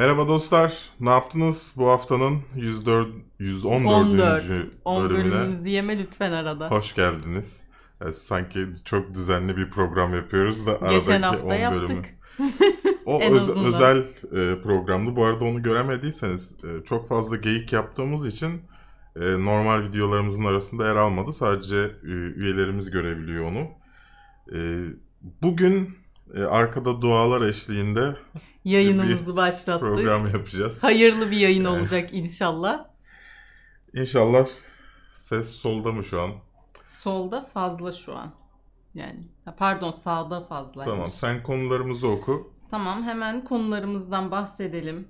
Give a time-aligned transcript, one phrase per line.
[0.00, 0.90] Merhaba dostlar.
[1.00, 3.08] Ne yaptınız bu haftanın 104
[3.38, 3.88] 114.
[3.88, 4.44] 14.
[4.84, 5.24] 10 bölümüne?
[5.32, 6.70] bölümümüzü yeme lütfen arada.
[6.70, 7.64] Hoş geldiniz.
[8.06, 11.88] E, sanki çok düzenli bir program yapıyoruz da aradaki Geçen hafta 10 yaptık.
[11.88, 12.02] bölümü.
[13.06, 13.64] O En öz- azından.
[13.64, 15.16] özel e, programdı.
[15.16, 18.62] Bu arada onu göremediyseniz e, çok fazla geyik yaptığımız için
[19.16, 21.32] e, normal videolarımızın arasında yer almadı.
[21.32, 23.68] Sadece e, üyelerimiz görebiliyor onu.
[24.54, 24.58] E,
[25.42, 25.96] bugün
[26.34, 28.16] e, arkada dualar eşliğinde
[28.64, 29.80] Yayınımızı başlattık.
[29.80, 30.82] program yapacağız.
[30.82, 31.78] Hayırlı bir yayın Yani.
[31.78, 32.84] olacak inşallah.
[33.94, 34.46] İnşallah
[35.12, 36.30] ses solda mı şu an?
[36.84, 38.32] Solda fazla şu an.
[38.94, 40.94] Yani pardon sağda fazlaymış.
[40.94, 42.52] Tamam sen konularımızı oku.
[42.70, 45.08] Tamam hemen konularımızdan bahsedelim.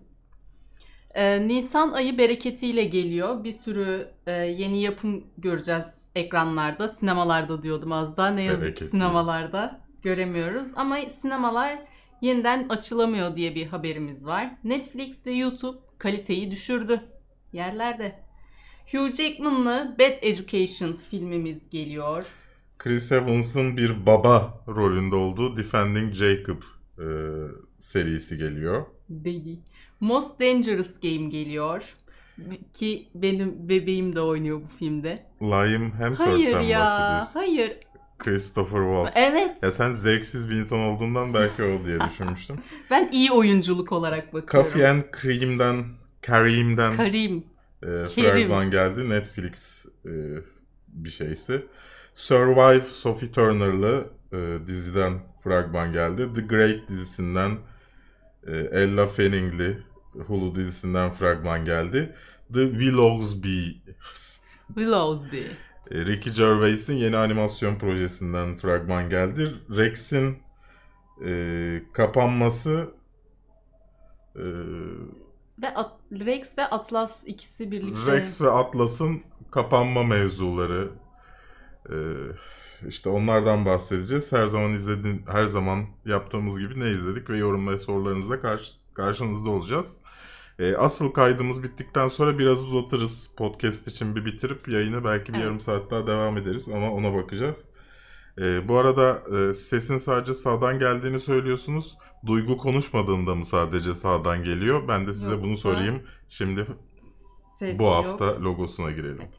[1.15, 3.45] Ee, Nisan ayı bereketiyle geliyor.
[3.45, 6.89] Bir sürü e, yeni yapım göreceğiz ekranlarda.
[6.89, 8.29] Sinemalarda diyordum az daha.
[8.29, 8.85] Ne yazık Bereketi.
[8.85, 10.69] ki sinemalarda göremiyoruz.
[10.77, 11.79] Ama sinemalar
[12.21, 14.51] yeniden açılamıyor diye bir haberimiz var.
[14.65, 17.01] Netflix ve YouTube kaliteyi düşürdü.
[17.53, 18.19] Yerlerde.
[18.93, 22.27] Hugh Jackman'lı Bad Education filmimiz geliyor.
[22.79, 26.63] Chris Evans'ın bir baba rolünde olduğu Defending Jacob
[26.99, 27.07] e,
[27.79, 28.87] serisi geliyor.
[29.09, 29.59] Dedi.
[30.01, 31.95] Most Dangerous Game geliyor.
[32.73, 35.27] Ki benim bebeğim de oynuyor bu filmde.
[35.43, 36.81] Liam Hemsworth'ten Hayır ya.
[36.81, 37.33] bahsediyorsun.
[37.41, 37.79] Hayır.
[38.25, 39.13] Christopher Waltz.
[39.17, 39.63] Evet.
[39.63, 42.57] Ya sen zevksiz bir insan olduğundan belki o diye düşünmüştüm.
[42.91, 44.71] Ben iyi oyunculuk olarak bakıyorum.
[44.71, 45.85] Coffee and Cream'den,
[46.23, 47.45] Kareem'den Karim.
[47.83, 49.09] e, fragman geldi.
[49.11, 50.11] Netflix e,
[50.89, 51.65] bir şeysi.
[52.15, 55.13] Survive Sophie Turner'lı e, diziden
[55.45, 56.29] fragman geldi.
[56.35, 57.51] The Great dizisinden
[58.47, 59.79] e, Ella Fanning'li
[60.27, 62.15] Hulu dizisinden fragman geldi.
[62.55, 63.67] The Willowsby
[64.69, 65.43] Willowsby.
[65.91, 69.55] E, Ricky Gervais'in yeni animasyon projesinden fragman geldi.
[69.77, 70.39] Rex'in
[71.27, 72.91] e, kapanması
[74.37, 74.45] e,
[75.63, 78.13] Ve At- Rex ve Atlas ikisi birlikte.
[78.13, 80.91] Rex ve Atlas'ın kapanma mevzuları
[81.91, 81.97] e,
[82.89, 84.33] işte onlardan bahsedeceğiz.
[84.33, 89.51] Her zaman izlediğin, her zaman yaptığımız gibi ne izledik ve yorum ve sorularınızla karşı, karşınızda
[89.51, 90.01] olacağız.
[90.61, 93.31] E, asıl kaydımız bittikten sonra biraz uzatırız.
[93.37, 95.45] Podcast için bir bitirip yayını belki bir Evet.
[95.45, 97.65] yarım saat daha devam ederiz ama ona bakacağız.
[98.39, 101.99] E, bu arada e, sesin sadece sağdan geldiğini söylüyorsunuz.
[102.27, 104.89] Duygu konuşmadığında mı sadece sağdan geliyor?
[104.89, 106.03] Ben de size bunu Yoksa- sorayım.
[106.29, 106.67] Şimdi
[107.59, 107.95] Ses bu yok.
[107.95, 109.19] hafta logosuna girelim.
[109.21, 109.35] Evet.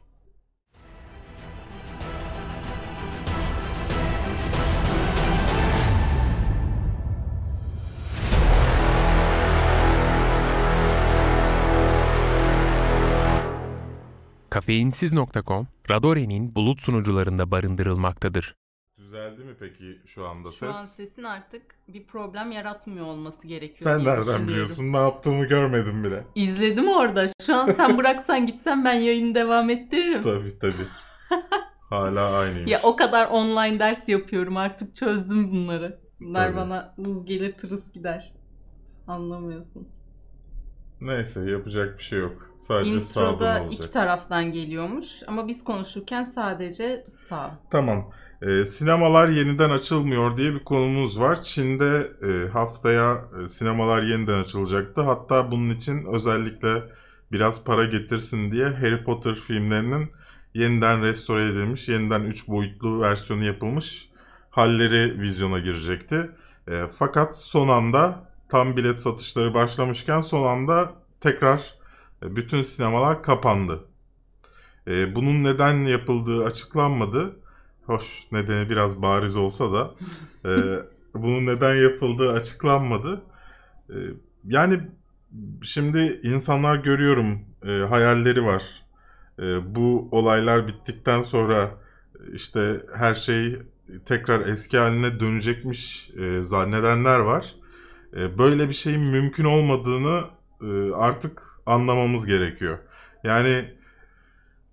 [14.66, 18.54] Kafeinsiz.com, Radore'nin bulut sunucularında barındırılmaktadır.
[18.98, 20.76] Düzeldi mi peki şu anda Şu ses?
[20.76, 23.90] an sesin artık bir problem yaratmıyor olması gerekiyor.
[23.90, 24.92] Sen nereden biliyorsun?
[24.92, 26.24] Ne yaptığımı görmedim bile.
[26.34, 27.28] İzledim orada.
[27.46, 30.22] Şu an sen bıraksan gitsen ben yayını devam ettiririm.
[30.22, 30.86] Tabii tabii.
[31.90, 32.70] Hala aynıymış.
[32.72, 36.00] Ya o kadar online ders yapıyorum artık çözdüm bunları.
[36.20, 36.56] Bunlar Tabii.
[36.56, 38.32] bana hız gelir tırıs gider.
[39.06, 39.88] Anlamıyorsun.
[41.02, 42.52] Neyse yapacak bir şey yok.
[42.58, 43.72] Sadece sağdan Introda olacak.
[43.72, 47.58] iki taraftan geliyormuş ama biz konuşurken sadece sağ.
[47.70, 48.10] Tamam.
[48.42, 51.42] Ee, sinemalar yeniden açılmıyor diye bir konumuz var.
[51.42, 55.00] Çin'de e, haftaya e, sinemalar yeniden açılacaktı.
[55.00, 56.82] Hatta bunun için özellikle
[57.32, 60.10] biraz para getirsin diye Harry Potter filmlerinin
[60.54, 64.08] yeniden restore edilmiş, yeniden 3 boyutlu versiyonu yapılmış
[64.50, 66.30] halleri vizyona girecekti.
[66.68, 71.74] E, fakat son anda tam bilet satışları başlamışken son anda tekrar
[72.22, 73.84] e, bütün sinemalar kapandı.
[74.86, 77.36] E, bunun neden yapıldığı açıklanmadı.
[77.86, 79.94] Hoş nedeni biraz bariz olsa da
[80.44, 80.52] e,
[81.14, 83.22] bunun neden yapıldığı açıklanmadı.
[84.44, 84.80] Yani
[85.62, 87.40] şimdi insanlar görüyorum
[87.88, 88.62] hayalleri var.
[89.62, 91.70] Bu olaylar bittikten sonra
[92.32, 93.58] işte her şey
[94.06, 96.10] tekrar eski haline dönecekmiş
[96.42, 97.54] zannedenler var.
[98.16, 100.24] E, böyle bir şeyin mümkün olmadığını
[100.62, 102.78] e, artık anlamamız gerekiyor.
[103.24, 103.74] Yani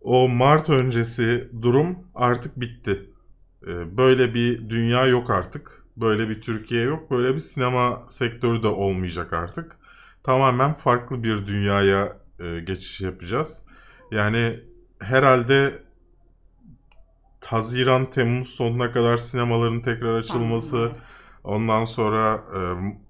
[0.02, 3.10] o Mart öncesi durum artık bitti.
[3.68, 5.84] Ee, Böyle bir dünya yok artık.
[5.98, 7.12] Böyle bir Türkiye yok.
[7.12, 9.78] Böyle bir sinema sektörü de olmayacak artık.
[10.24, 13.62] Tamamen farklı bir dünyaya e, geçiş yapacağız.
[14.12, 14.60] Yani
[15.00, 15.84] herhalde
[17.46, 20.92] Haziran, Temmuz sonuna kadar sinemaların tekrar açılması.
[21.44, 22.60] Ondan sonra e,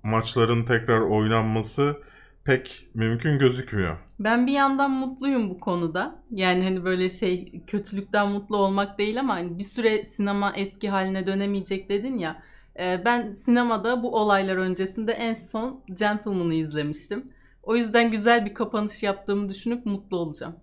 [0.08, 1.98] maçların tekrar oynanması
[2.44, 3.98] pek mümkün gözükmüyor.
[4.20, 6.24] Ben bir yandan mutluyum bu konuda.
[6.32, 11.26] Yani hani böyle şey kötülükten mutlu olmak değil ama hani bir süre sinema eski haline
[11.28, 12.44] dönemeyecek dedin ya.
[12.80, 17.34] Ee, Ben sinemada bu olaylar öncesinde en son Gentleman'ı izlemiştim.
[17.64, 20.56] O yüzden güzel bir kapanış yaptığımı düşünüp mutlu olacağım.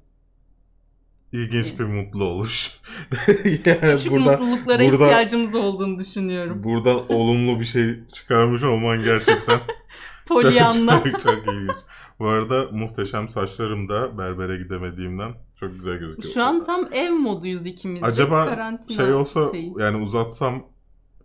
[1.36, 2.80] İlginç bir mutlu oluş.
[3.64, 6.64] yani Küçük burada mutluluklara burada- ihtiyacımız olduğunu düşünüyorum.
[6.64, 9.60] buradan olumlu bir şey çıkarmış olman gerçekten
[10.26, 11.02] Polyanna.
[11.04, 11.76] Çok, çok, çok ilginç.
[12.18, 16.34] Bu arada muhteşem saçlarım da berbere gidemediğimden çok güzel gözüküyor.
[16.34, 18.02] Şu an tam ev moduyuz ikimiz.
[18.02, 19.72] Acaba Karantina şey olsa şeyi.
[19.78, 20.66] yani uzatsam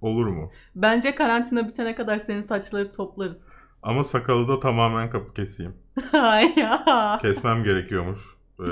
[0.02, 0.52] olur mu?
[0.76, 3.46] Bence karantina bitene kadar senin saçları toplarız.
[3.84, 5.74] Ama sakalı da tamamen kapı keseyim.
[7.22, 8.70] Kesmem gerekiyormuş e,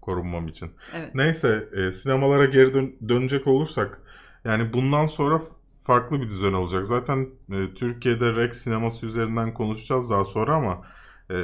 [0.00, 0.70] korunmam için.
[0.96, 1.14] Evet.
[1.14, 4.00] Neyse e, sinemalara geri dön- dönecek olursak
[4.44, 5.40] yani bundan sonra
[5.82, 6.86] farklı bir düzen olacak.
[6.86, 10.82] Zaten e, Türkiye'de Rex sineması üzerinden konuşacağız daha sonra ama
[11.30, 11.36] e,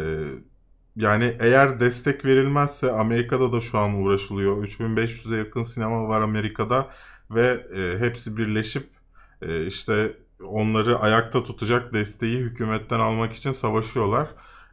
[0.96, 4.62] yani eğer destek verilmezse Amerika'da da şu an uğraşılıyor.
[4.64, 6.90] 3500'e yakın sinema var Amerika'da
[7.30, 8.88] ve e, hepsi birleşip
[9.42, 14.28] e, işte onları ayakta tutacak desteği hükümetten almak için savaşıyorlar.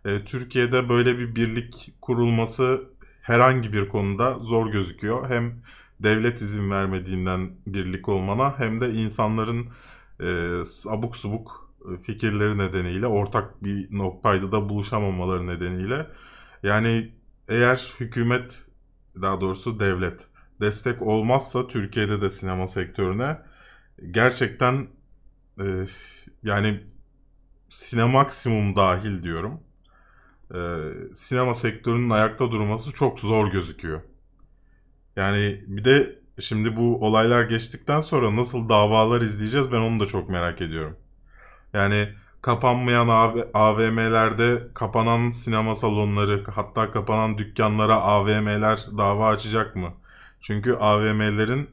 [0.06, 2.82] E, Türkiye'de böyle bir birlik kurulması
[3.22, 5.30] herhangi bir konuda zor gözüküyor.
[5.30, 5.62] Hem
[6.00, 9.70] devlet izin vermediğinden birlik olmana hem de insanların
[10.20, 16.08] e, abuk subuk e, fikirleri nedeniyle ortak bir noktayda da buluşamamaları nedeniyle
[16.64, 17.12] yani
[17.48, 18.66] eğer hükümet
[19.22, 20.28] daha doğrusu devlet
[20.62, 23.40] destek olmazsa Türkiye'de de sinema sektörüne
[24.12, 24.88] gerçekten
[25.60, 25.86] e,
[26.44, 26.84] yani
[27.70, 29.60] sinemaksimum dahil diyorum
[30.56, 30.60] e,
[31.16, 34.02] sinema sektörünün ayakta durması çok zor gözüküyor.
[35.16, 40.30] Yani bir de şimdi bu olaylar geçtikten sonra nasıl davalar izleyeceğiz ben onu da çok
[40.30, 40.98] merak ediyorum.
[41.74, 42.10] Yani
[42.42, 49.94] kapanmayan AV- AVM'lerde kapanan sinema salonları hatta kapanan dükkanlara AVM'ler dava açacak mı?
[50.42, 51.70] Çünkü AVM'lerin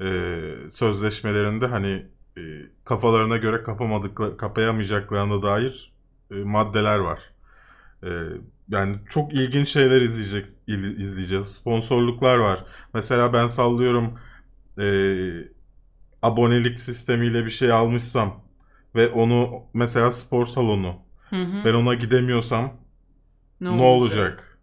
[0.00, 2.06] e, sözleşmelerinde hani
[2.38, 2.42] e,
[2.84, 5.92] kafalarına göre kapamadıkları, kapayamayacaklarına dair
[6.30, 7.31] e, maddeler var.
[8.04, 8.08] Ee,
[8.68, 10.46] yani çok ilginç şeyler izleyecek
[10.98, 11.46] izleyeceğiz.
[11.46, 12.64] Sponsorluklar var.
[12.94, 14.18] Mesela ben sallıyorum
[14.78, 15.48] ee,
[16.22, 18.44] abonelik sistemiyle bir şey almışsam
[18.94, 20.96] ve onu mesela spor salonu
[21.30, 21.64] Hı hı.
[21.64, 22.72] ben ona gidemiyorsam
[23.60, 24.58] ne, olacak?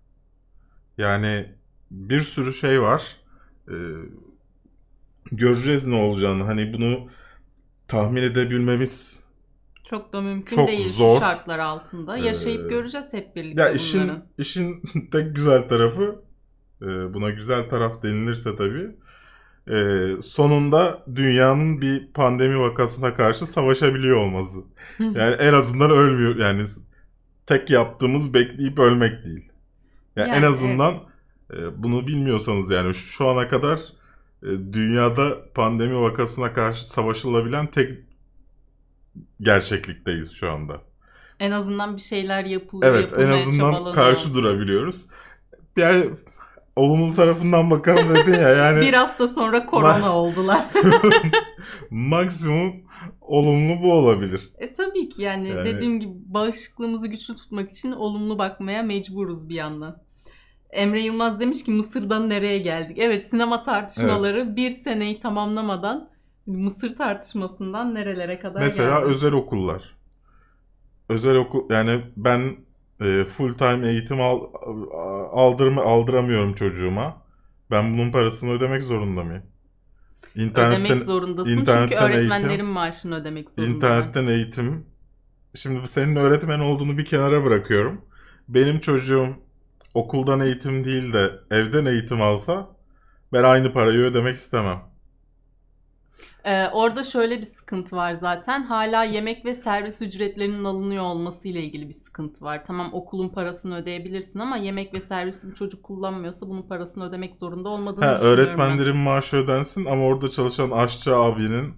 [0.97, 1.55] Yani
[1.91, 3.17] bir sürü şey var.
[3.71, 3.73] Ee,
[5.31, 6.43] göreceğiz ne olacağını.
[6.43, 7.09] Hani bunu
[7.87, 9.19] tahmin edebilmemiz
[9.89, 11.15] Çok da mümkün Çok değil zor.
[11.15, 12.17] şu şartlar altında.
[12.17, 13.75] Yaşayıp Ee, göreceğiz hep birlikte Ya bunları.
[13.75, 14.81] işin işin
[15.11, 16.21] tek güzel tarafı
[16.81, 18.95] e, buna güzel taraf denilirse tabii
[19.71, 19.75] e,
[20.23, 24.59] sonunda dünyanın bir pandemi vakasına karşı savaşabiliyor olması.
[24.99, 26.35] Yani en azından ölmüyor.
[26.35, 26.63] Yani
[27.45, 29.49] tek yaptığımız bekleyip ölmek değil.
[30.15, 30.95] Yani, en Yani azından
[31.53, 33.79] e, bunu bilmiyorsanız yani şu, şu ana kadar
[34.43, 37.99] e, dünyada pandemi vakasına karşı savaşılabilen tek
[39.41, 40.81] gerçeklikteyiz şu anda.
[41.39, 45.05] En azından bir şeyler yapılıyor, Evet en azından karşı durabiliyoruz.
[45.77, 46.05] Yani
[46.75, 50.65] olumlu tarafından bakalım dedin ya yani Bir hafta sonra korona oldular.
[51.89, 52.73] maksimum
[53.21, 54.49] olumlu bu olabilir.
[54.57, 59.55] E tabii ki yani, Yani- dediğim gibi bağışıklığımızı güçlü tutmak için olumlu bakmaya mecburuz bir
[59.55, 60.01] yandan.
[60.69, 62.97] Emre Yılmaz demiş ki Mısır'dan nereye geldik?
[62.99, 66.09] Evet sinema tartışmaları bir seneyi tamamlamadan
[66.49, 69.11] Mısır tartışmasından nerelere kadar Mesela geldi.
[69.11, 69.95] özel okullar.
[71.09, 72.55] Özel okul yani ben
[73.01, 74.41] e, full time eğitim al,
[75.31, 77.21] aldırma, aldıramıyorum çocuğuma.
[77.71, 79.43] Ben bunun parasını ödemek zorunda mıyım?
[80.35, 83.75] İnternetten ödemek zorundasın çünkü internetten öğretmenlerin eğitim- maaşını ödemek zorundasın.
[83.75, 84.85] İnternetten eğitim.
[85.55, 88.01] Şimdi senin öğretmen olduğunu bir kenara bırakıyorum.
[88.47, 89.29] Benim çocuğum
[89.93, 92.67] okuldan eğitim değil de evden eğitim alsa
[93.33, 94.88] ben aynı parayı ödemek istemem.
[96.49, 98.63] Ee, orada şöyle bir sıkıntı var zaten.
[98.63, 102.65] Hala yemek ve servis ücretlerinin alınıyor olması ile ilgili bir sıkıntı var.
[102.65, 107.69] Tamam okulun parasını ödeyebilirsin ama yemek ve servisi bir çocuk kullanmıyorsa bunun parasını ödemek zorunda
[107.69, 108.49] olmadığını Ha, düşünüyorum ben.
[108.49, 111.73] öğretmenlerin maaşı ödensin ama orada çalışan aşçı abinin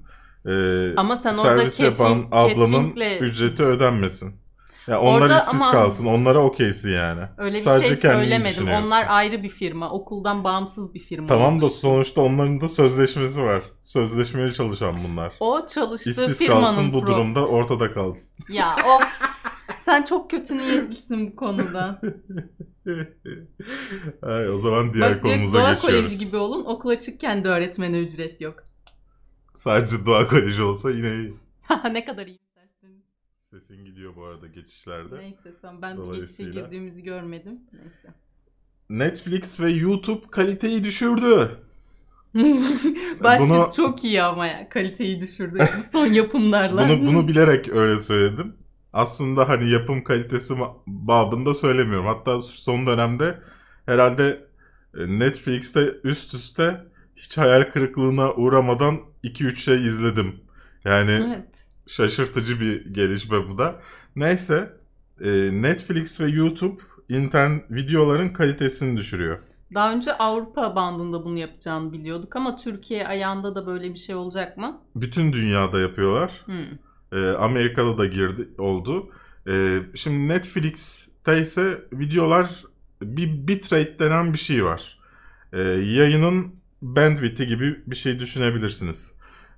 [0.45, 0.51] e,
[0.97, 4.40] Ama sen orada servis yapan ablanın ücreti ödenmesin.
[4.87, 6.05] Ya onlar Orada işsiz ama- kalsın.
[6.05, 7.21] Onlara okeysin yani.
[7.37, 8.67] Öyle bir Sadece şey söylemedim.
[8.67, 9.91] Onlar ayrı bir firma.
[9.91, 11.27] Okuldan bağımsız bir firma.
[11.27, 13.61] Tamam olduğu da sonuçta onların da sözleşmesi var.
[13.83, 15.33] Sözleşmeli çalışan bunlar.
[15.39, 18.29] O çalıştığı İşsiz firmanın kalsın bu durumda ortada kalsın.
[18.49, 19.03] Ya of.
[19.77, 22.01] Sen çok kötü niyetlisin bu konuda.
[24.21, 26.01] Ay, o zaman diğer Bak konumuza doğa geçiyoruz.
[26.05, 26.65] koleji gibi olun.
[26.65, 28.63] Okul açıkken de öğretmene ücret yok.
[29.55, 31.33] Sadece doğa koleji olsa yine iyi.
[31.91, 32.39] ne kadar iyi.
[33.51, 35.17] Sesin gidiyor bu arada geçişlerde.
[35.17, 37.59] Neyse tamam ben de geçişe girdiğimizi görmedim.
[37.73, 38.13] Neyse.
[38.89, 41.59] Netflix ve YouTube kaliteyi düşürdü.
[43.23, 44.69] Başlık Bunu- çok iyi ama ya.
[44.69, 45.59] Kaliteyi düşürdü.
[45.77, 46.89] Bu son yapımlarla.
[46.89, 48.55] Bunu bunu bilerek öyle söyledim.
[48.93, 50.53] aslında hani yapım kalitesi
[50.87, 52.05] babında söylemiyorum.
[52.05, 53.39] Hatta son dönemde
[53.85, 54.47] herhalde
[54.97, 60.35] e, Netflix'te üst üste hiç hayal kırıklığına uğramadan 2-3 şey izledim.
[60.85, 61.70] Yani Evet.
[61.87, 63.81] Şaşırtıcı bir gelişme bu da.
[64.15, 64.77] Neyse
[65.21, 65.29] e,
[65.61, 69.39] Netflix ve YouTube internet videoların kalitesini düşürüyor.
[69.73, 74.57] Daha önce Avrupa bandında bunu yapacağını biliyorduk ama Türkiye ayağında da böyle bir şey olacak
[74.57, 74.81] mı?
[74.95, 76.41] Bütün dünyada yapıyorlar.
[76.45, 76.65] Hmm.
[77.19, 79.09] E, Amerika'da da girdi oldu.
[79.47, 82.63] E, şimdi Netflix'te ise videolar
[83.01, 84.99] bir bitrate denen bir şey var.
[85.53, 89.11] E, yayının bandwidth'i gibi bir şey düşünebilirsiniz.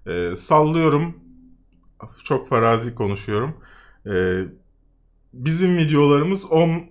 [0.07, 1.22] E, sallıyorum.
[2.23, 3.57] Çok farazi konuşuyorum.
[4.05, 4.43] E,
[5.33, 6.83] bizim videolarımız 10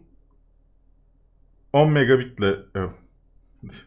[1.73, 2.57] 10 megabitle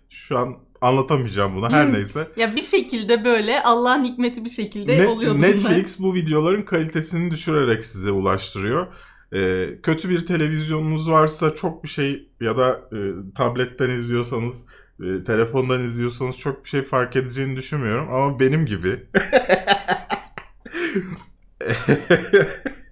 [0.10, 1.70] şu an anlatamayacağım bunu.
[1.72, 1.94] Her Hmm.
[1.94, 2.28] neyse.
[2.38, 5.42] Ya bir şekilde böyle Allah'ın hikmeti bir şekilde Ne- bunlar.
[5.42, 8.88] Netflix bu videoların kalitesini düşürerek size ulaştırıyor.
[9.34, 12.98] Ee, kötü bir televizyonunuz varsa çok bir şey ya da e,
[13.36, 14.66] tabletten izliyorsanız,
[15.04, 18.14] e, telefondan izliyorsanız çok bir şey fark edeceğini düşünmüyorum.
[18.14, 19.04] Ama benim gibi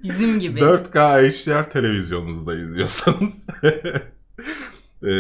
[0.04, 0.60] Bizim gibi.
[0.60, 3.48] 4K HDR televizyonunuzda izliyorsanız
[5.08, 5.12] e,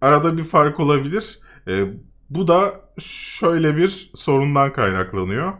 [0.00, 1.40] arada bir fark olabilir.
[1.68, 1.84] E,
[2.30, 5.52] bu da şöyle bir sorundan kaynaklanıyor.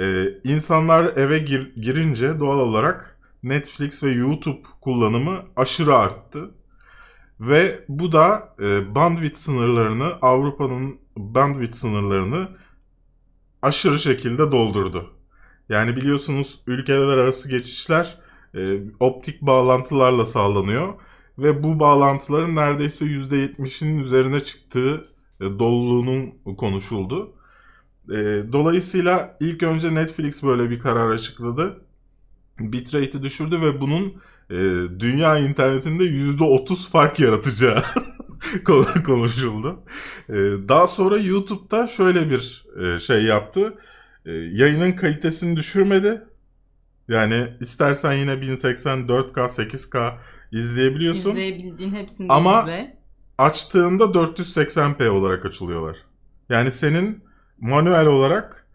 [0.00, 6.50] E, insanlar eve gir- girince doğal olarak Netflix ve YouTube kullanımı aşırı arttı.
[7.40, 12.48] Ve bu da e, bandwidth sınırlarını, Avrupa'nın bandwidth sınırlarını
[13.62, 15.17] aşırı şekilde doldurdu.
[15.68, 18.18] Yani biliyorsunuz ülkeler arası geçişler
[18.54, 20.94] e, optik bağlantılarla sağlanıyor
[21.38, 25.08] ve bu bağlantıların neredeyse %70'in üzerine çıktığı
[25.40, 27.32] e, doluluğunun konuşuldu.
[28.10, 28.14] E,
[28.52, 31.80] dolayısıyla ilk önce Netflix böyle bir karar açıkladı.
[32.60, 34.06] Bitrate'i düşürdü ve bunun
[34.50, 34.56] e,
[35.00, 37.82] dünya internetinde %30 fark yaratacağı
[38.64, 39.80] konu- konuşuldu.
[40.28, 40.34] E,
[40.68, 43.74] daha sonra YouTube'da şöyle bir e, şey yaptı.
[44.28, 46.22] E, yayının kalitesini düşürmedi.
[47.08, 50.14] Yani istersen yine 1080 4K 8K
[50.52, 51.30] izleyebiliyorsun.
[51.30, 52.98] İzleyebildiğin hepsini Ama- izle.
[53.38, 55.96] Açtığında 480p olarak açılıyorlar.
[56.48, 57.24] Yani senin
[57.58, 58.66] manuel olarak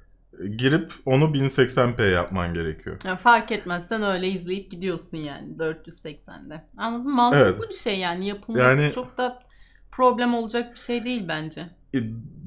[0.57, 2.97] girip onu 1080p yapman gerekiyor.
[3.05, 6.63] Ya fark etmezsen öyle izleyip gidiyorsun yani 480'de.
[6.77, 7.15] Anladın mı?
[7.15, 7.69] Mantıklı Evet.
[7.69, 9.39] bir şey yani yapılması Yani- çok da
[9.91, 11.69] problem olacak bir şey değil bence.
[11.95, 11.99] E,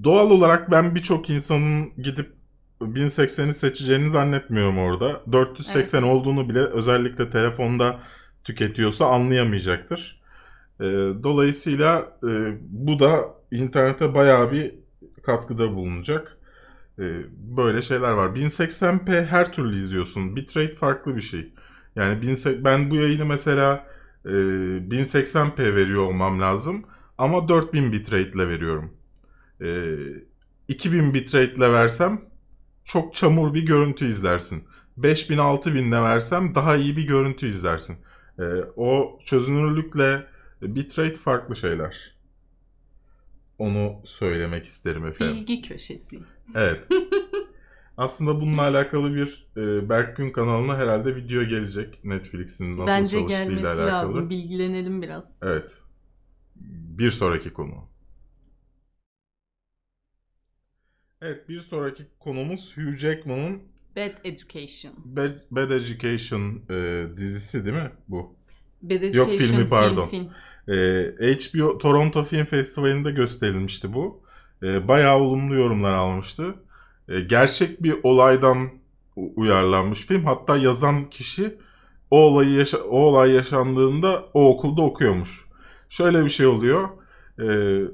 [0.04, 2.35] doğal olarak ben birçok insanın gidip
[2.80, 5.22] 1080'i seçeceğini zannetmiyorum orada.
[5.32, 8.00] 480 olduğunu bile özellikle telefonda
[8.44, 10.20] tüketiyorsa anlayamayacaktır.
[10.80, 10.84] E,
[11.22, 14.74] dolayısıyla e, bu da internete bayağı bir
[15.22, 16.36] katkıda bulunacak.
[16.98, 17.04] E,
[17.56, 18.28] böyle şeyler var.
[18.36, 20.36] 1080p her türlü izliyorsun.
[20.36, 21.52] Bitrate farklı bir şey.
[21.96, 23.86] Yani 1080 ben bu yayını mesela
[24.24, 26.84] e, 1080p veriyor olmam lazım.
[27.18, 28.92] Ama 4000 bitrate ile veriyorum.
[29.60, 29.94] E,
[30.68, 32.20] 2000 bitrate ile versem
[32.86, 34.64] çok çamur bir görüntü izlersin.
[34.96, 37.96] 5000 6000 ile versem daha iyi bir görüntü izlersin.
[38.38, 38.42] E,
[38.76, 40.26] o çözünürlükle
[40.62, 42.16] bitrate farklı şeyler.
[43.58, 45.36] Onu söylemek isterim efendim.
[45.36, 46.20] Bilgi köşesi.
[46.54, 46.80] Evet.
[47.96, 52.04] Aslında bununla alakalı bir e, Berkgün kanalına herhalde video gelecek.
[52.04, 53.86] Netflix'in nasıl Bence çalıştığıyla gelmesi alakalı.
[53.88, 54.30] lazım.
[54.30, 55.32] Bilgilenelim biraz.
[55.42, 55.78] Evet.
[56.98, 57.88] Bir sonraki konu.
[61.22, 63.62] Evet bir sonraki konumuz Hugh Jackman'ın
[63.96, 64.94] Bad Education.
[65.04, 68.36] Bad, Bad Education e, dizisi değil mi bu?
[68.82, 70.08] Bad Education Yok, filmi, pardon.
[70.08, 70.28] Film,
[70.66, 70.76] film.
[70.78, 74.22] E, HBO Toronto Film Festivali'nde gösterilmişti bu.
[74.62, 76.54] E, bayağı olumlu yorumlar almıştı.
[77.08, 78.70] E, gerçek bir olaydan
[79.16, 80.24] uyarlanmış film.
[80.24, 81.54] Hatta yazan kişi
[82.10, 85.44] o olayı yaşa- o olay yaşandığında o okulda okuyormuş.
[85.90, 86.88] Şöyle bir şey oluyor.
[87.38, 87.46] E,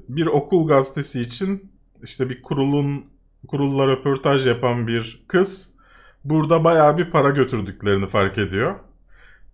[0.08, 3.11] bir okul gazetesi için işte bir kurulun
[3.48, 5.70] kurulla röportaj yapan bir kız
[6.24, 8.74] burada bayağı bir para götürdüklerini fark ediyor.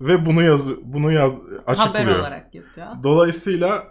[0.00, 2.06] Ve bunu yaz bunu yaz açıklıyor.
[2.06, 2.86] Haber olarak yapıyor.
[3.02, 3.84] Dolayısıyla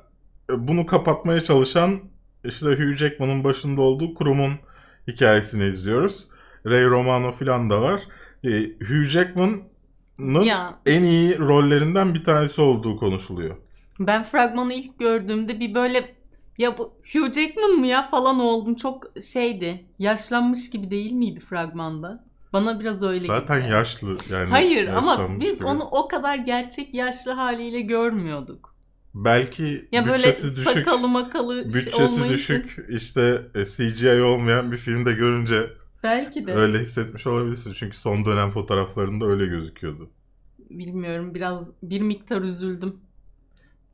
[0.52, 2.00] e, bunu kapatmaya çalışan
[2.44, 4.54] işte Hugh Jackman'ın başında olduğu kurumun
[5.08, 6.28] hikayesini izliyoruz.
[6.66, 8.02] Ray Romano falan da var.
[8.44, 8.50] E,
[8.80, 9.64] Hugh Jackman'ın
[10.44, 13.56] Ya en iyi rollerinden bir tanesi olduğu konuşuluyor.
[14.00, 16.17] ben fragmanı ilk gördüğümde bir böyle
[16.58, 18.76] ya bu Hugh Jackman mı ya falan oldum.
[18.76, 19.86] Çok şeydi.
[20.00, 22.28] Yaşlanmış gibi değil miydi fragmanda?
[22.54, 23.72] Bana biraz öyle Zaten gitti.
[23.72, 24.50] yaşlı yani.
[24.50, 25.66] Hayır ama biz gibi.
[25.66, 28.76] onu o kadar gerçek yaşlı haliyle görmüyorduk.
[29.14, 34.72] belki Ya böyle bütçesi düşük, sakalı makalı şey bütçesi olmayınca- düşük işte e, CGI olmayan
[34.72, 35.70] bir filmde görünce
[36.04, 36.54] Belki de.
[36.54, 37.74] öyle hissetmiş olabilirsin.
[37.74, 40.10] Çünkü son dönem fotoğraflarında öyle gözüküyordu.
[40.70, 42.96] bilmiyorum biraz bir miktar üzüldüm.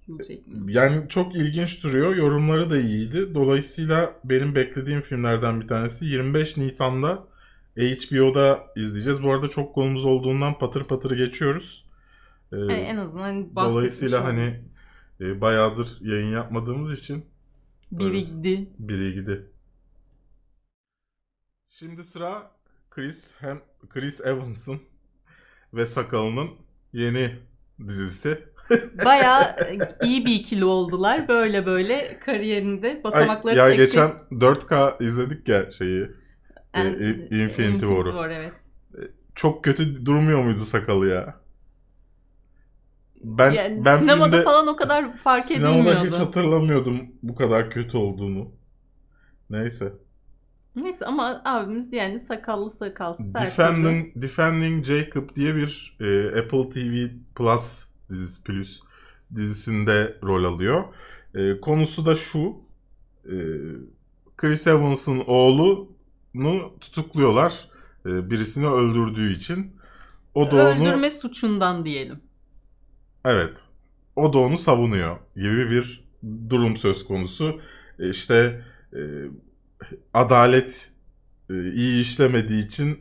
[0.07, 0.67] Jackman.
[0.67, 2.15] Yani çok ilginç duruyor.
[2.15, 3.35] Yorumları da iyiydi.
[3.35, 6.05] Dolayısıyla benim beklediğim filmlerden bir tanesi.
[6.05, 7.27] 25 Nisan'da
[7.77, 9.23] HBO'da izleyeceğiz.
[9.23, 11.85] Bu arada çok konumuz olduğundan patır patır geçiyoruz.
[12.51, 14.61] Ee, Yani en azından bahsetmiş dolayısıyla hani
[15.21, 17.25] e, bayağıdır yayın yapmadığımız için
[17.91, 18.69] birikti.
[18.79, 19.51] birikti.
[21.69, 22.51] Şimdi sıra
[22.89, 24.81] Chris hem Chris Evans'ın
[25.73, 26.49] ve Sakalının
[26.93, 27.39] yeni
[27.87, 28.52] dizisi.
[29.05, 29.55] Bayağı
[30.03, 31.27] iyi bir ikili oldular.
[31.27, 36.07] Böyle böyle kariyerinde Ay, basamakları ya tek geçen 4K izledik ya şeyi.
[36.73, 38.05] tek- e, e, Infinity War'u.
[38.05, 38.53] War evet.
[39.35, 41.35] Çok kötü durmuyor muydu sakalı ya?
[43.23, 46.07] Ben Yani ben sinemada filmde, falan o kadar fark sinemada edilmiyordu.
[46.07, 48.51] hiç hatırlamıyordum bu kadar kötü olduğunu.
[49.49, 49.93] Neyse.
[50.75, 53.33] Neyse ama abimiz yani sakallı sakalsız.
[53.35, 58.79] Defending, Defending Jacob diye bir e, Apple TV Plus dizisi Plus
[59.35, 60.83] dizisinde rol alıyor.
[61.35, 62.55] E, konusu da şu.
[63.25, 63.35] e,
[64.37, 67.69] Chris Evans'ın oğlunu tutukluyorlar.
[68.05, 69.75] e, birisini öldürdüğü için.
[70.35, 72.19] O da onu Öldürme suçundan diyelim.
[73.25, 73.57] Evet.
[74.15, 76.03] O da onu savunuyor gibi bir
[76.49, 77.61] durum söz konusu.
[77.99, 78.99] E, İşte e,
[80.13, 80.91] adalet
[81.49, 82.99] e, iyi işlemediği için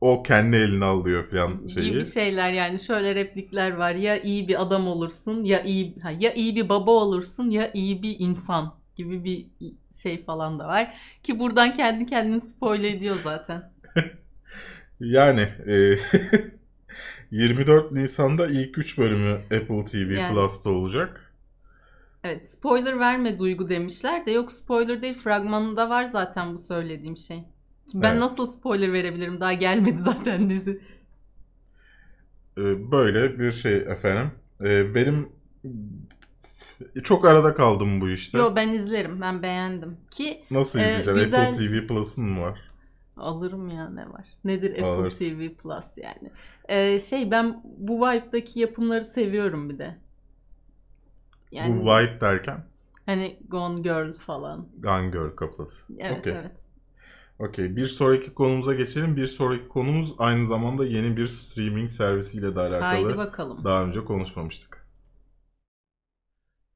[0.00, 1.92] o kendi eline alıyor falan şeyi.
[1.92, 3.94] Gibi şeyler yani şöyle replikler var.
[3.94, 8.16] Ya iyi bir adam olursun ya iyi ya iyi bir baba olursun ya iyi bir
[8.18, 9.46] insan gibi bir
[9.94, 10.94] şey falan da var.
[11.22, 13.72] Ki buradan kendi kendini spoil ediyor zaten.
[15.00, 15.98] Yani e,
[17.30, 20.34] 24 Nisan'da ilk 3 bölümü Apple TV Yani.
[20.34, 21.34] Plus'ta olacak.
[22.24, 27.44] Evet spoiler verme Duygu demişler de yok spoiler değil fragmanında var zaten bu söylediğim şey.
[27.94, 28.20] Ben Evet.
[28.20, 30.80] nasıl spoiler verebilirim daha gelmedi zaten dizi.
[32.58, 34.30] E, böyle bir şey efendim.
[34.64, 35.28] E, benim
[37.04, 38.38] çok arada kaldım bu işte.
[38.38, 39.96] Yo ben izlerim ben beğendim.
[40.10, 41.24] Ki Nasıl e, izleyeceksin?
[41.24, 42.60] güzel- Apple TV Plus'ın mı var?
[43.16, 44.26] Alırım ya ne var.
[44.44, 45.24] Nedir Apple Alırsın.
[45.24, 46.30] TV Plus yani.
[46.68, 49.96] Ee, şey ben bu vibe'daki yapımları seviyorum bir de.
[51.52, 52.64] Yani Bu vibe derken
[53.06, 54.68] hani Gone Girl falan.
[54.78, 55.86] Gun Girl kafası.
[55.98, 56.32] Evet Okey.
[56.32, 56.64] evet.
[57.40, 57.76] Okey.
[57.76, 59.16] Bir sonraki konumuza geçelim.
[59.16, 62.80] Bir sonraki konumuz aynı zamanda yeni bir streaming servisiyle de alakalı.
[62.80, 63.64] Haydi bakalım.
[63.64, 64.86] Daha önce konuşmamıştık.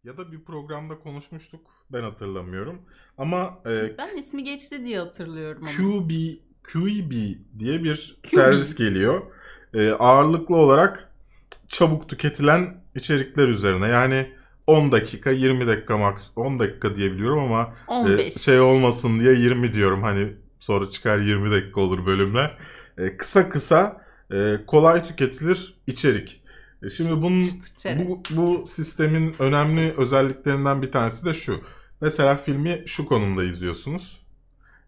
[0.05, 1.61] Ya da bir programda konuşmuştuk.
[1.93, 2.83] Ben hatırlamıyorum.
[3.19, 5.77] Ama e, Ben ismi geçti diye hatırlıyorum ama.
[5.77, 6.11] QB,
[6.63, 7.13] QEB
[7.59, 8.29] diye bir QB.
[8.29, 9.23] servis geliyor.
[9.75, 11.13] E, ağırlıklı olarak
[11.69, 13.89] çabuk tüketilen içerikler üzerine.
[13.89, 14.27] Yani
[14.67, 18.35] 10 dakika, 20 dakika max, 10 dakika diyebiliyorum ama e, 15.
[18.41, 20.03] şey olmasın diye 20 diyorum.
[20.03, 22.59] Hani sonra çıkar 20 dakika olur bölümler.
[22.99, 26.43] E, kısa kısa e, kolay tüketilir içerik.
[26.83, 27.45] E, şimdi bunun
[28.09, 31.61] bu, bu sistemin önemli özelliklerinden bir tanesi de şu.
[32.01, 34.27] Mesela filmi şu konumda izliyorsunuz.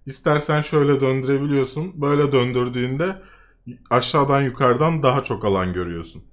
[0.06, 2.00] İstersen şöyle döndürebiliyorsun.
[2.02, 3.22] Böyle döndürdüğünde
[3.90, 6.24] aşağıdan yukarıdan daha çok alan görüyorsun.